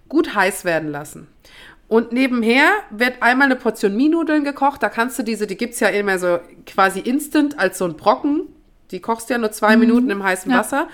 Gut 0.09 0.35
heiß 0.35 0.65
werden 0.65 0.91
lassen. 0.91 1.27
Und 1.87 2.11
nebenher 2.11 2.67
wird 2.89 3.21
einmal 3.21 3.45
eine 3.45 3.55
Portion 3.55 3.95
Mienudeln 3.95 4.43
gekocht. 4.43 4.83
Da 4.83 4.89
kannst 4.89 5.17
du 5.17 5.23
diese, 5.23 5.47
die 5.47 5.55
gibt 5.55 5.75
es 5.75 5.79
ja 5.79 5.87
immer 5.87 6.19
so 6.19 6.39
quasi 6.65 6.99
instant 6.99 7.57
als 7.57 7.77
so 7.77 7.85
ein 7.85 7.95
Brocken. 7.95 8.47
Die 8.91 8.99
kochst 8.99 9.29
ja 9.29 9.37
nur 9.37 9.51
zwei 9.51 9.77
Minuten 9.77 10.09
im 10.09 10.23
heißen 10.23 10.51
Ja. 10.51 10.59
Wasser. 10.59 10.87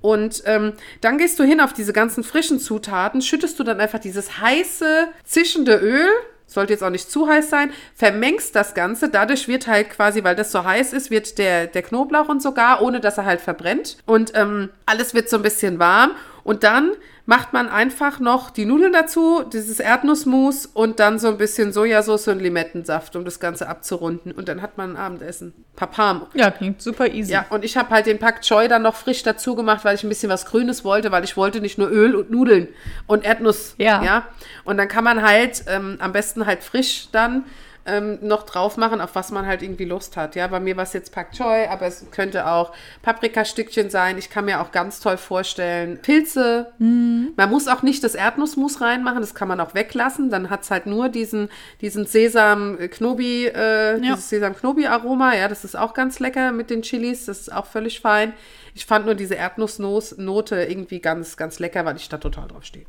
Und 0.00 0.42
ähm, 0.46 0.74
dann 1.00 1.18
gehst 1.18 1.38
du 1.38 1.44
hin 1.44 1.60
auf 1.60 1.72
diese 1.72 1.92
ganzen 1.92 2.22
frischen 2.22 2.60
Zutaten, 2.60 3.20
schüttest 3.22 3.58
du 3.58 3.64
dann 3.64 3.80
einfach 3.80 3.98
dieses 3.98 4.38
heiße, 4.38 5.08
zischende 5.24 5.76
Öl, 5.76 6.08
sollte 6.46 6.72
jetzt 6.72 6.82
auch 6.82 6.90
nicht 6.90 7.10
zu 7.10 7.28
heiß 7.28 7.50
sein, 7.50 7.70
vermengst 7.94 8.54
das 8.56 8.74
Ganze. 8.74 9.08
Dadurch 9.08 9.48
wird 9.48 9.66
halt 9.66 9.90
quasi, 9.90 10.24
weil 10.24 10.34
das 10.34 10.50
so 10.50 10.64
heiß 10.64 10.92
ist, 10.92 11.10
wird 11.10 11.38
der, 11.38 11.66
der 11.66 11.82
Knoblauch 11.82 12.28
und 12.28 12.42
sogar, 12.42 12.82
ohne 12.82 13.00
dass 13.00 13.18
er 13.18 13.26
halt 13.26 13.40
verbrennt. 13.40 13.98
Und 14.06 14.32
ähm, 14.34 14.70
alles 14.86 15.14
wird 15.14 15.28
so 15.28 15.36
ein 15.36 15.42
bisschen 15.42 15.78
warm. 15.78 16.12
Und 16.44 16.64
dann 16.64 16.92
macht 17.28 17.52
man 17.52 17.68
einfach 17.68 18.20
noch 18.20 18.48
die 18.48 18.64
Nudeln 18.64 18.94
dazu, 18.94 19.42
dieses 19.42 19.80
Erdnussmus 19.80 20.64
und 20.64 20.98
dann 20.98 21.18
so 21.18 21.28
ein 21.28 21.36
bisschen 21.36 21.74
Sojasauce 21.74 22.28
und 22.28 22.40
Limettensaft, 22.40 23.16
um 23.16 23.26
das 23.26 23.38
Ganze 23.38 23.68
abzurunden. 23.68 24.32
Und 24.32 24.48
dann 24.48 24.62
hat 24.62 24.78
man 24.78 24.92
ein 24.92 24.96
Abendessen. 24.96 25.52
Papam. 25.76 26.26
Ja, 26.32 26.50
klingt 26.50 26.80
super 26.80 27.06
easy. 27.06 27.32
Ja, 27.32 27.44
und 27.50 27.66
ich 27.66 27.76
habe 27.76 27.90
halt 27.90 28.06
den 28.06 28.18
Pak 28.18 28.40
Choi 28.40 28.66
dann 28.66 28.80
noch 28.80 28.94
frisch 28.94 29.22
dazu 29.24 29.54
gemacht, 29.56 29.84
weil 29.84 29.94
ich 29.94 30.02
ein 30.04 30.08
bisschen 30.08 30.30
was 30.30 30.46
Grünes 30.46 30.86
wollte, 30.86 31.12
weil 31.12 31.22
ich 31.22 31.36
wollte 31.36 31.60
nicht 31.60 31.76
nur 31.76 31.90
Öl 31.90 32.16
und 32.16 32.30
Nudeln 32.30 32.68
und 33.06 33.26
Erdnuss. 33.26 33.74
Ja. 33.76 34.02
ja? 34.02 34.26
Und 34.64 34.78
dann 34.78 34.88
kann 34.88 35.04
man 35.04 35.20
halt 35.20 35.64
ähm, 35.66 35.98
am 36.00 36.12
besten 36.12 36.46
halt 36.46 36.64
frisch 36.64 37.08
dann 37.12 37.44
ähm, 37.88 38.18
noch 38.22 38.44
drauf 38.44 38.76
machen, 38.76 39.00
auf 39.00 39.14
was 39.14 39.30
man 39.30 39.46
halt 39.46 39.62
irgendwie 39.62 39.84
Lust 39.84 40.16
hat. 40.16 40.36
Ja, 40.36 40.46
bei 40.46 40.60
mir 40.60 40.76
war 40.76 40.84
es 40.84 40.92
jetzt 40.92 41.12
Pak 41.12 41.32
Choi, 41.32 41.66
aber 41.68 41.86
es 41.86 42.06
könnte 42.10 42.46
auch 42.46 42.72
Paprikastückchen 43.02 43.90
sein. 43.90 44.18
Ich 44.18 44.30
kann 44.30 44.44
mir 44.44 44.60
auch 44.60 44.70
ganz 44.70 45.00
toll 45.00 45.16
vorstellen, 45.16 45.98
Pilze. 46.02 46.72
Mhm. 46.78 47.32
Man 47.36 47.50
muss 47.50 47.68
auch 47.68 47.82
nicht 47.82 48.04
das 48.04 48.14
Erdnussmus 48.14 48.80
reinmachen, 48.80 49.20
das 49.20 49.34
kann 49.34 49.48
man 49.48 49.60
auch 49.60 49.74
weglassen. 49.74 50.30
Dann 50.30 50.50
hat 50.50 50.62
es 50.62 50.70
halt 50.70 50.86
nur 50.86 51.08
diesen, 51.08 51.48
diesen 51.80 52.06
Sesam-Knobi, 52.06 53.46
äh, 53.46 54.00
dieses 54.00 54.28
Sesam-Knobi-Aroma. 54.28 55.34
Ja, 55.34 55.48
das 55.48 55.64
ist 55.64 55.76
auch 55.76 55.94
ganz 55.94 56.20
lecker 56.20 56.52
mit 56.52 56.70
den 56.70 56.82
Chilis. 56.82 57.26
Das 57.26 57.40
ist 57.40 57.52
auch 57.52 57.66
völlig 57.66 58.00
fein. 58.00 58.34
Ich 58.74 58.86
fand 58.86 59.06
nur 59.06 59.14
diese 59.14 59.34
Erdnussnote 59.34 60.64
irgendwie 60.64 61.00
ganz, 61.00 61.36
ganz 61.36 61.58
lecker, 61.58 61.84
weil 61.84 61.96
ich 61.96 62.08
da 62.08 62.18
total 62.18 62.48
drauf 62.48 62.64
stehe. 62.64 62.86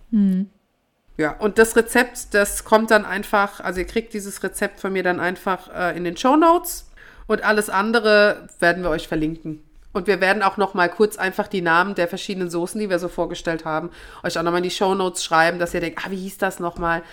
Ja, 1.20 1.36
und 1.38 1.58
das 1.58 1.76
Rezept, 1.76 2.34
das 2.34 2.64
kommt 2.64 2.92
dann 2.92 3.04
einfach, 3.04 3.60
also 3.60 3.82
ihr 3.82 3.86
kriegt 3.86 4.14
dieses 4.14 4.42
Rezept 4.42 4.80
von 4.80 4.94
mir 4.94 5.04
dann 5.04 5.20
einfach 5.20 5.68
äh, 5.76 5.98
in 5.98 6.06
den 6.06 6.16
Show 6.16 6.38
Notes 6.38 6.90
und 7.28 7.44
alles 7.44 7.70
andere 7.70 8.48
werden 8.60 8.84
wir 8.84 8.90
euch 8.90 9.10
verlinken. 9.10 9.62
Und 9.92 10.08
wir 10.08 10.22
werden 10.22 10.42
auch 10.42 10.56
noch 10.56 10.76
mal 10.76 10.88
kurz 10.88 11.18
einfach 11.18 11.50
die 11.50 11.60
Namen 11.60 11.94
der 11.94 12.08
verschiedenen 12.08 12.50
Soßen, 12.50 12.80
die 12.80 12.90
wir 12.90 13.00
so 13.00 13.10
vorgestellt 13.10 13.66
haben, 13.66 13.90
euch 14.24 14.40
auch 14.40 14.44
noch 14.44 14.52
mal 14.52 14.60
in 14.60 14.64
die 14.64 14.72
Show 14.72 14.96
Notes 14.96 15.22
schreiben, 15.22 15.60
dass 15.60 15.74
ihr 15.74 15.82
denkt, 15.82 16.00
ah, 16.06 16.10
wie 16.10 16.16
hieß 16.16 16.38
das 16.38 16.62
noch 16.62 16.78
mal? 16.78 17.04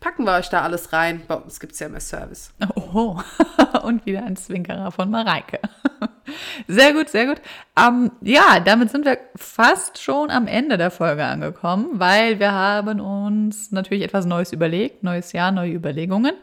Packen 0.00 0.24
wir 0.24 0.34
euch 0.34 0.50
da 0.50 0.62
alles 0.62 0.92
rein. 0.92 1.22
Uns 1.28 1.60
gibt 1.60 1.72
es 1.72 1.80
ja 1.80 1.88
mehr 1.88 2.00
Service. 2.00 2.52
Oh, 2.74 3.18
und 3.82 4.04
wieder 4.04 4.22
ein 4.24 4.36
Zwinkerer 4.36 4.90
von 4.90 5.10
Mareike. 5.10 5.60
Sehr 6.68 6.92
gut, 6.92 7.10
sehr 7.10 7.26
gut. 7.26 7.40
Ähm, 7.78 8.10
ja, 8.22 8.58
damit 8.60 8.90
sind 8.90 9.04
wir 9.04 9.18
fast 9.36 9.98
schon 9.98 10.30
am 10.30 10.46
Ende 10.46 10.78
der 10.78 10.90
Folge 10.90 11.24
angekommen, 11.24 11.90
weil 12.00 12.38
wir 12.38 12.52
haben 12.52 13.00
uns 13.00 13.72
natürlich 13.72 14.04
etwas 14.04 14.24
Neues 14.24 14.52
überlegt, 14.52 15.02
neues 15.02 15.32
Jahr, 15.32 15.52
neue 15.52 15.72
Überlegungen 15.72 16.34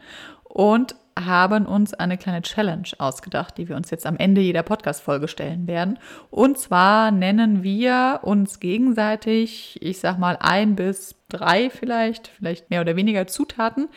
und 0.44 0.96
haben 1.19 1.65
uns 1.65 1.93
eine 1.93 2.17
kleine 2.17 2.41
Challenge 2.41 2.88
ausgedacht, 2.97 3.58
die 3.58 3.69
wir 3.69 3.76
uns 3.76 3.89
jetzt 3.91 4.06
am 4.06 4.17
Ende 4.17 4.41
jeder 4.41 4.63
Podcast-Folge 4.63 5.28
stellen 5.28 5.67
werden. 5.67 6.00
Und 6.30 6.58
zwar 6.58 7.12
nennen 7.12 7.63
wir 7.63 8.19
uns 8.24 8.60
gegenseitig, 8.60 9.78
ich 9.82 10.00
sag 10.00 10.17
mal, 10.17 10.38
ein 10.39 10.76
bis 10.76 11.15
drei 11.30 11.69
vielleicht, 11.69 12.28
vielleicht 12.28 12.69
mehr 12.69 12.82
oder 12.82 12.95
weniger 12.95 13.28
Zutaten, 13.28 13.89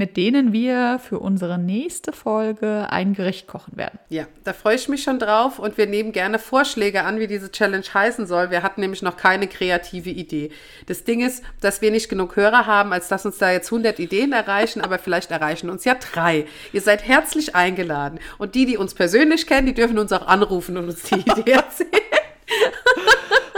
mit 0.00 0.16
denen 0.16 0.54
wir 0.54 0.98
für 0.98 1.18
unsere 1.18 1.58
nächste 1.58 2.14
Folge 2.14 2.86
ein 2.88 3.12
Gericht 3.12 3.46
kochen 3.46 3.76
werden. 3.76 3.98
Ja, 4.08 4.24
da 4.44 4.54
freue 4.54 4.76
ich 4.76 4.88
mich 4.88 5.02
schon 5.02 5.18
drauf 5.18 5.58
und 5.58 5.76
wir 5.76 5.84
nehmen 5.84 6.12
gerne 6.12 6.38
Vorschläge 6.38 7.04
an, 7.04 7.20
wie 7.20 7.26
diese 7.26 7.52
Challenge 7.52 7.84
heißen 7.92 8.26
soll. 8.26 8.50
Wir 8.50 8.62
hatten 8.62 8.80
nämlich 8.80 9.02
noch 9.02 9.18
keine 9.18 9.46
kreative 9.46 10.08
Idee. 10.08 10.52
Das 10.86 11.04
Ding 11.04 11.20
ist, 11.20 11.44
dass 11.60 11.82
wir 11.82 11.90
nicht 11.90 12.08
genug 12.08 12.34
Hörer 12.36 12.64
haben, 12.64 12.94
als 12.94 13.08
dass 13.08 13.26
uns 13.26 13.36
da 13.36 13.50
jetzt 13.52 13.70
100 13.70 13.98
Ideen 13.98 14.32
erreichen, 14.32 14.80
aber 14.80 14.98
vielleicht 14.98 15.32
erreichen 15.32 15.68
uns 15.68 15.84
ja 15.84 15.96
drei. 15.96 16.46
Ihr 16.72 16.80
seid 16.80 17.06
herzlich 17.06 17.54
eingeladen. 17.54 18.20
Und 18.38 18.54
die, 18.54 18.64
die 18.64 18.78
uns 18.78 18.94
persönlich 18.94 19.46
kennen, 19.46 19.66
die 19.66 19.74
dürfen 19.74 19.98
uns 19.98 20.12
auch 20.12 20.26
anrufen 20.26 20.78
und 20.78 20.88
uns 20.88 21.02
die 21.02 21.16
Idee 21.40 21.50
erzählen. 21.50 21.90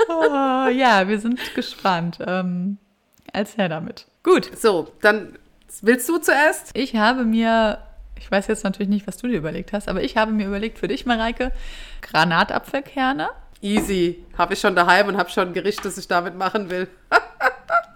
Oh, 0.08 0.68
ja, 0.70 1.06
wir 1.06 1.20
sind 1.20 1.38
gespannt. 1.54 2.18
Ähm, 2.26 2.78
als 3.32 3.56
her 3.56 3.68
damit. 3.68 4.06
Gut, 4.24 4.50
So, 4.56 4.88
dann 5.00 5.38
willst 5.82 6.08
du 6.08 6.18
zuerst? 6.18 6.70
ich 6.74 6.96
habe 6.96 7.24
mir, 7.24 7.78
ich 8.18 8.30
weiß 8.30 8.46
jetzt 8.48 8.64
natürlich 8.64 8.90
nicht, 8.90 9.06
was 9.06 9.16
du 9.16 9.28
dir 9.28 9.38
überlegt 9.38 9.72
hast, 9.72 9.88
aber 9.88 10.02
ich 10.02 10.16
habe 10.16 10.32
mir 10.32 10.46
überlegt 10.46 10.78
für 10.78 10.88
dich, 10.88 11.06
Mareike, 11.06 11.52
Granatapfelkerne. 12.02 13.30
Easy. 13.60 14.24
Habe 14.36 14.54
ich 14.54 14.60
schon 14.60 14.74
daheim 14.74 15.08
und 15.08 15.16
habe 15.16 15.30
schon 15.30 15.48
ein 15.48 15.54
Gericht, 15.54 15.84
das 15.84 15.96
ich 15.96 16.08
damit 16.08 16.36
machen 16.36 16.70
will. 16.70 16.88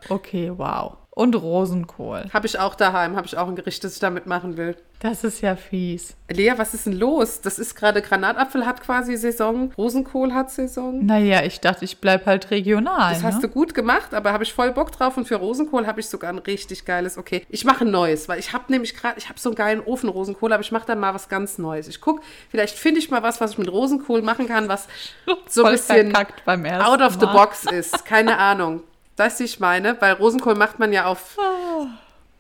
Okay, 0.09 0.53
wow. 0.55 0.99
Und 1.19 1.35
Rosenkohl. 1.35 2.27
Habe 2.31 2.47
ich 2.47 2.59
auch 2.59 2.75
daheim, 2.75 3.17
habe 3.17 3.27
ich 3.27 3.39
auch 3.39 3.49
ein 3.49 3.57
Gericht, 3.57 3.83
das 3.83 3.95
ich 3.95 4.01
damit 4.01 4.27
machen 4.27 4.59
will. 4.59 4.77
Das 5.01 5.25
ist 5.25 5.41
ja 5.41 5.57
fies. 5.57 6.15
Lea, 6.29 6.53
was 6.59 6.75
ist 6.75 6.85
denn 6.85 6.93
los? 6.93 7.41
Das 7.41 7.59
ist 7.59 7.75
gerade 7.75 8.03
Granatapfel 8.03 8.67
hat 8.67 8.83
quasi 8.83 9.17
Saison, 9.17 9.73
Rosenkohl 9.79 10.35
hat 10.35 10.51
Saison. 10.51 11.07
Naja, 11.07 11.43
ich 11.43 11.61
dachte, 11.61 11.87
ich 11.87 12.03
bleib 12.03 12.27
halt 12.27 12.51
regional. 12.51 13.15
Das 13.15 13.23
hast 13.23 13.37
ne? 13.37 13.43
du 13.43 13.49
gut 13.49 13.73
gemacht, 13.73 14.13
aber 14.13 14.35
habe 14.35 14.45
ich 14.45 14.53
voll 14.53 14.73
Bock 14.73 14.93
drauf 14.93 15.17
und 15.17 15.27
für 15.27 15.37
Rosenkohl 15.37 15.87
habe 15.87 16.01
ich 16.01 16.09
sogar 16.11 16.31
ein 16.31 16.39
richtig 16.39 16.85
geiles. 16.85 17.17
Okay, 17.17 17.47
ich 17.49 17.65
mache 17.65 17.87
ein 17.87 17.91
neues, 17.91 18.29
weil 18.29 18.39
ich 18.39 18.53
habe 18.53 18.65
nämlich 18.69 18.95
gerade, 18.95 19.19
ich 19.19 19.31
habe 19.31 19.41
so 19.41 19.49
einen 19.49 19.57
geilen 19.57 19.81
Ofen 19.81 20.11
Rosenkohl, 20.11 20.53
aber 20.53 20.61
ich 20.61 20.73
mache 20.73 20.87
dann 20.87 21.01
mal 21.01 21.15
was 21.15 21.31
ganz 21.31 21.57
Neues. 21.57 21.89
Ich 21.89 22.03
gucke, 22.03 22.21
vielleicht 22.51 22.77
finde 22.77 23.01
ich 23.01 23.11
mal 23.11 23.23
was, 23.23 23.41
was 23.41 23.53
ich 23.53 23.59
mit 23.59 23.73
Rosenkohl 23.73 24.21
machen 24.21 24.49
kann, 24.49 24.69
was 24.69 24.87
so 25.49 25.65
ein 25.65 25.73
bisschen 25.73 26.15
out 26.15 27.01
of 27.01 27.15
the 27.15 27.27
box 27.27 27.65
ist. 27.65 28.05
Keine 28.05 28.37
Ahnung. 28.39 28.83
Das 29.17 29.41
ich 29.41 29.61
meine, 29.61 29.97
weil 30.01 30.13
Rosenkohl 30.15 30.55
macht 30.55 30.79
man 30.79 30.93
ja 30.93 31.07
auf. 31.07 31.37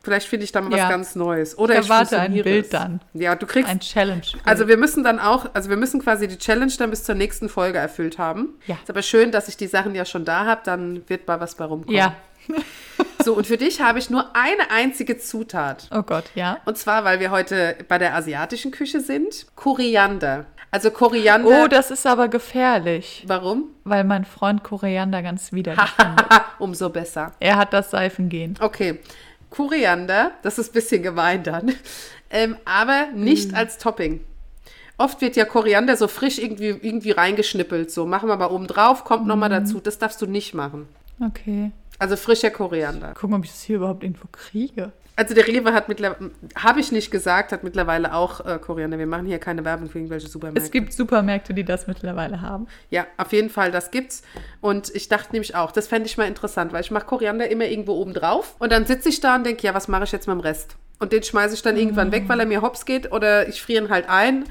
Vielleicht 0.02 0.28
finde 0.28 0.44
ich 0.44 0.52
da 0.52 0.60
mal 0.60 0.70
was 0.70 0.78
Ja. 0.78 0.88
ganz 0.88 1.16
Neues. 1.16 1.58
Oder 1.58 1.74
Ich 1.80 1.88
erwarte 1.88 2.20
ein 2.20 2.32
Bild 2.42 2.72
dann. 2.72 3.00
Ja, 3.12 3.34
du 3.34 3.44
kriegst 3.44 3.68
Ein 3.68 3.80
Challenge. 3.80 4.22
also 4.44 4.68
wir 4.68 4.76
müssen 4.76 5.02
dann 5.02 5.18
auch, 5.18 5.46
also 5.52 5.68
wir 5.68 5.76
müssen 5.76 6.00
quasi 6.00 6.28
die 6.28 6.38
Challenge 6.38 6.72
dann 6.78 6.90
bis 6.90 7.02
zur 7.02 7.16
nächsten 7.16 7.48
Folge 7.48 7.78
erfüllt 7.78 8.16
haben. 8.18 8.50
Ja. 8.68 8.76
Ist 8.80 8.88
aber 8.90 9.02
schön, 9.02 9.32
dass 9.32 9.48
ich 9.48 9.56
die 9.56 9.66
Sachen 9.66 9.96
ja 9.96 10.04
schon 10.04 10.24
da 10.24 10.44
habe, 10.46 10.60
dann 10.64 11.02
wird 11.08 11.26
mal 11.26 11.40
was 11.40 11.56
bei 11.56 11.64
rumkommen. 11.64 11.96
ja. 11.96 12.14
So, 13.24 13.34
und 13.34 13.44
für 13.48 13.56
dich 13.56 13.80
habe 13.80 13.98
ich 13.98 14.08
nur 14.08 14.36
eine 14.36 14.70
einzige 14.70 15.18
Zutat. 15.18 15.88
Oh 15.92 16.02
Gott, 16.02 16.26
ja. 16.36 16.58
Und 16.64 16.78
zwar, 16.78 17.02
weil 17.02 17.18
wir 17.18 17.32
heute 17.32 17.74
bei 17.88 17.98
der 17.98 18.14
asiatischen 18.14 18.70
Küche 18.70 19.00
sind, 19.00 19.46
Koriander. 19.56 20.44
Also 20.70 20.90
Koriander. 20.90 21.64
Oh, 21.64 21.68
das 21.68 21.90
ist 21.90 22.06
aber 22.06 22.28
gefährlich, 22.28 23.24
Warum? 23.26 23.64
weil 23.84 24.04
mein 24.04 24.24
Freund 24.24 24.62
Koriander 24.62 25.22
ganz 25.22 25.52
widerlich 25.52 25.88
findet. 25.96 26.26
Umso 26.58 26.90
besser. 26.90 27.32
Er 27.40 27.56
hat 27.56 27.72
das 27.72 27.90
Seifengehen. 27.90 28.56
Okay. 28.60 28.98
Koriander, 29.50 30.32
das 30.42 30.58
ist 30.58 30.70
ein 30.70 30.72
bisschen 30.74 31.02
gemein 31.02 31.42
dann, 31.44 31.72
ähm, 32.30 32.56
aber 32.64 33.06
nicht 33.14 33.52
Mm. 33.52 33.54
als 33.54 33.78
Topping. 33.78 34.20
Oft 34.98 35.20
wird 35.20 35.36
ja 35.36 35.44
Koriander 35.44 35.96
so 35.96 36.08
frisch 36.08 36.38
irgendwie, 36.38 36.68
irgendwie 36.68 37.12
reingeschnippelt. 37.12 37.90
So, 37.90 38.06
machen 38.06 38.28
wir 38.28 38.36
mal 38.36 38.48
oben 38.50 38.66
drauf, 38.66 39.04
kommt 39.04 39.24
Mm. 39.24 39.28
nochmal 39.28 39.48
dazu. 39.50 39.80
Das 39.80 39.98
darfst 39.98 40.20
du 40.20 40.26
nicht 40.26 40.52
machen. 40.52 40.88
Okay. 41.24 41.70
Also 41.98 42.16
frischer 42.16 42.50
Koriander. 42.50 43.14
Gucken, 43.14 43.36
ob 43.36 43.44
ich 43.44 43.50
das 43.50 43.62
hier 43.62 43.76
überhaupt 43.76 44.02
irgendwo 44.02 44.26
kriege. 44.32 44.92
Also 45.18 45.34
der 45.34 45.46
Rewe 45.46 45.72
hat 45.72 45.88
mittlerweile, 45.88 46.30
habe 46.54 46.78
ich 46.78 46.92
nicht 46.92 47.10
gesagt, 47.10 47.50
hat 47.50 47.64
mittlerweile 47.64 48.12
auch 48.12 48.44
äh, 48.44 48.58
Koriander. 48.58 48.98
Wir 48.98 49.06
machen 49.06 49.26
hier 49.26 49.38
keine 49.38 49.64
Werbung 49.64 49.88
für 49.88 49.98
irgendwelche 49.98 50.28
Supermärkte. 50.28 50.62
Es 50.62 50.70
gibt 50.70 50.92
Supermärkte, 50.92 51.54
die 51.54 51.64
das 51.64 51.86
mittlerweile 51.86 52.42
haben. 52.42 52.66
Ja, 52.90 53.06
auf 53.16 53.32
jeden 53.32 53.48
Fall, 53.48 53.72
das 53.72 53.90
gibt's. 53.90 54.22
Und 54.60 54.94
ich 54.94 55.08
dachte 55.08 55.32
nämlich 55.32 55.54
auch, 55.54 55.72
das 55.72 55.88
fände 55.88 56.06
ich 56.06 56.18
mal 56.18 56.28
interessant, 56.28 56.74
weil 56.74 56.82
ich 56.82 56.90
mache 56.90 57.06
Koriander 57.06 57.48
immer 57.48 57.64
irgendwo 57.64 57.94
oben 57.94 58.12
drauf. 58.12 58.56
Und 58.58 58.72
dann 58.72 58.84
sitze 58.84 59.08
ich 59.08 59.20
da 59.20 59.36
und 59.36 59.46
denke, 59.46 59.66
ja, 59.66 59.72
was 59.72 59.88
mache 59.88 60.04
ich 60.04 60.12
jetzt 60.12 60.28
mit 60.28 60.34
dem 60.34 60.40
Rest? 60.40 60.76
Und 60.98 61.12
den 61.12 61.22
schmeiße 61.22 61.54
ich 61.54 61.62
dann 61.62 61.78
irgendwann 61.78 62.12
weg, 62.12 62.24
weil 62.26 62.40
er 62.40 62.46
mir 62.46 62.60
hops 62.60 62.84
geht 62.84 63.10
oder 63.10 63.48
ich 63.48 63.62
friere 63.62 63.84
ihn 63.84 63.90
halt 63.90 64.08
ein. 64.08 64.44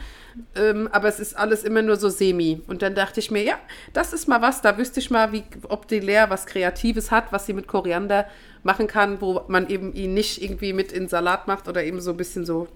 Ähm, 0.56 0.90
aber 0.92 1.08
es 1.08 1.20
ist 1.20 1.38
alles 1.38 1.64
immer 1.64 1.82
nur 1.82 1.96
so 1.96 2.10
semi. 2.10 2.62
Und 2.68 2.82
dann 2.82 2.94
dachte 2.94 3.20
ich 3.20 3.32
mir, 3.32 3.44
ja, 3.44 3.58
das 3.94 4.14
ist 4.14 4.28
mal 4.28 4.42
was, 4.42 4.62
da 4.62 4.78
wüsste 4.78 5.00
ich 5.00 5.10
mal, 5.10 5.32
wie, 5.32 5.44
ob 5.70 5.88
die 5.88 6.00
Lea 6.00 6.26
was 6.28 6.46
Kreatives 6.46 7.10
hat, 7.12 7.32
was 7.32 7.46
sie 7.46 7.54
mit 7.54 7.68
Koriander 7.68 8.26
machen 8.66 8.88
kann, 8.88 9.22
wo 9.22 9.42
man 9.48 9.70
eben 9.70 9.94
ihn 9.94 10.14
nicht 10.14 10.42
irgendwie 10.42 10.74
mit 10.74 10.92
in 10.92 11.08
Salat 11.08 11.48
macht 11.48 11.68
oder 11.70 11.84
eben 11.84 12.02
so 12.02 12.12
ein 12.12 12.18
bisschen 12.18 12.46
so 12.46 12.68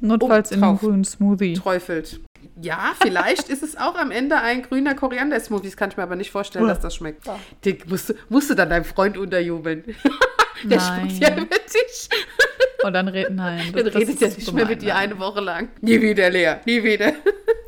Notfalls 0.00 0.50
in 0.52 0.60
drauf. 0.60 0.68
einem 0.68 0.78
grünen 0.78 1.04
Smoothie. 1.04 1.54
träufelt. 1.54 2.20
Ja, 2.60 2.94
vielleicht 3.00 3.48
ist 3.48 3.62
es 3.62 3.76
auch 3.76 3.96
am 3.96 4.10
Ende 4.10 4.36
ein 4.36 4.62
grüner 4.62 4.94
Koriander-Smoothie. 4.94 5.68
Das 5.68 5.76
kann 5.76 5.90
ich 5.90 5.96
mir 5.96 6.02
aber 6.02 6.16
nicht 6.16 6.30
vorstellen, 6.30 6.66
Uah. 6.66 6.68
dass 6.68 6.80
das 6.80 6.94
schmeckt. 6.94 7.24
Den 7.64 7.78
musst, 7.88 8.10
du- 8.10 8.14
musst 8.28 8.50
du 8.50 8.54
dann 8.54 8.68
deinem 8.70 8.84
Freund 8.84 9.16
unterjubeln. 9.18 9.82
Der 10.64 10.78
Nein. 10.78 11.10
spuckt 11.10 11.22
ja 11.22 11.36
über 11.36 11.56
dich. 11.56 12.08
Und 12.82 12.92
dann 12.94 13.08
redet 13.08 13.34
nein. 13.34 13.72
Dann 13.74 13.84
das 13.84 13.94
redet 13.94 14.08
ist 14.14 14.22
er 14.22 14.28
nicht 14.28 14.52
mehr 14.54 14.64
mit 14.66 14.80
dir 14.80 14.96
eine 14.96 15.18
Woche 15.18 15.40
lang. 15.40 15.68
Nie 15.82 16.00
wieder, 16.00 16.30
Lea. 16.30 16.56
Nie 16.64 16.82
wieder. 16.82 17.12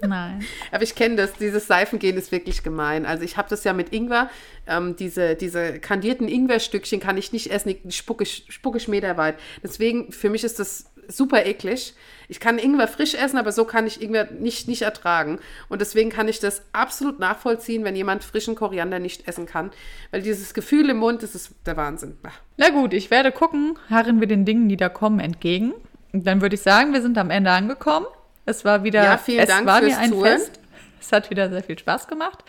Nein. 0.00 0.44
Aber 0.72 0.82
ich 0.82 0.94
kenne 0.94 1.16
das, 1.16 1.34
dieses 1.34 1.66
Seifengehen 1.66 2.16
ist 2.16 2.32
wirklich 2.32 2.62
gemein. 2.62 3.06
Also 3.06 3.24
ich 3.24 3.36
habe 3.36 3.48
das 3.48 3.64
ja 3.64 3.72
mit 3.72 3.92
Ingwer, 3.92 4.30
ähm, 4.66 4.96
diese, 4.96 5.34
diese 5.34 5.78
kandierten 5.78 6.28
Ingwerstückchen 6.28 7.00
kann 7.00 7.16
ich 7.16 7.32
nicht 7.32 7.50
essen, 7.50 7.74
die 7.84 7.92
spucke 7.92 8.24
ich, 8.24 8.46
spucke 8.48 8.78
ich 8.78 8.88
meterweit. 8.88 9.36
Deswegen, 9.62 10.12
für 10.12 10.30
mich 10.30 10.44
ist 10.44 10.58
das 10.58 10.86
super 11.08 11.46
eklig. 11.46 11.94
Ich 12.28 12.38
kann 12.38 12.58
Ingwer 12.58 12.86
frisch 12.86 13.14
essen, 13.14 13.38
aber 13.38 13.52
so 13.52 13.64
kann 13.64 13.86
ich 13.86 14.02
Ingwer 14.02 14.30
nicht, 14.30 14.68
nicht 14.68 14.82
ertragen. 14.82 15.40
Und 15.68 15.80
deswegen 15.80 16.10
kann 16.10 16.28
ich 16.28 16.38
das 16.38 16.62
absolut 16.72 17.18
nachvollziehen, 17.18 17.84
wenn 17.84 17.96
jemand 17.96 18.22
frischen 18.22 18.54
Koriander 18.54 18.98
nicht 18.98 19.26
essen 19.26 19.46
kann. 19.46 19.70
Weil 20.10 20.22
dieses 20.22 20.52
Gefühl 20.54 20.90
im 20.90 20.98
Mund, 20.98 21.22
das 21.22 21.34
ist 21.34 21.54
der 21.64 21.76
Wahnsinn. 21.76 22.18
Bah. 22.22 22.32
Na 22.58 22.68
gut, 22.70 22.92
ich 22.92 23.10
werde 23.10 23.32
gucken, 23.32 23.78
harren 23.88 24.20
wir 24.20 24.28
den 24.28 24.44
Dingen, 24.44 24.68
die 24.68 24.76
da 24.76 24.88
kommen, 24.88 25.20
entgegen. 25.20 25.72
Und 26.12 26.26
dann 26.26 26.40
würde 26.42 26.54
ich 26.54 26.62
sagen, 26.62 26.92
wir 26.92 27.02
sind 27.02 27.16
am 27.18 27.30
Ende 27.30 27.50
angekommen. 27.50 28.06
Es 28.48 28.64
war 28.64 28.82
wieder, 28.82 29.04
Ja, 29.04 29.18
vielen 29.18 29.40
es 29.40 29.48
Dank 29.48 29.66
war 29.66 29.82
mir 29.82 29.96
ein 29.98 30.10
Zuhören. 30.10 30.38
Fest. 30.38 30.60
Es 31.00 31.12
hat 31.12 31.30
wieder 31.30 31.50
sehr 31.50 31.62
viel 31.62 31.78
Spaß 31.78 32.08
gemacht. 32.08 32.44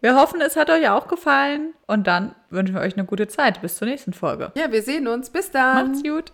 Wir 0.00 0.14
hoffen, 0.14 0.40
es 0.40 0.56
hat 0.56 0.70
euch 0.70 0.88
auch 0.88 1.08
gefallen. 1.08 1.74
Und 1.86 2.06
dann 2.06 2.34
wünschen 2.48 2.74
wir 2.74 2.80
euch 2.80 2.94
eine 2.96 3.04
gute 3.04 3.28
Zeit. 3.28 3.60
Bis 3.60 3.76
zur 3.76 3.88
nächsten 3.88 4.12
Folge. 4.12 4.52
Ja, 4.54 4.70
wir 4.72 4.82
sehen 4.82 5.08
uns. 5.08 5.30
Bis 5.30 5.50
dann. 5.50 5.88
Macht's 5.92 6.02
gut. 6.02 6.32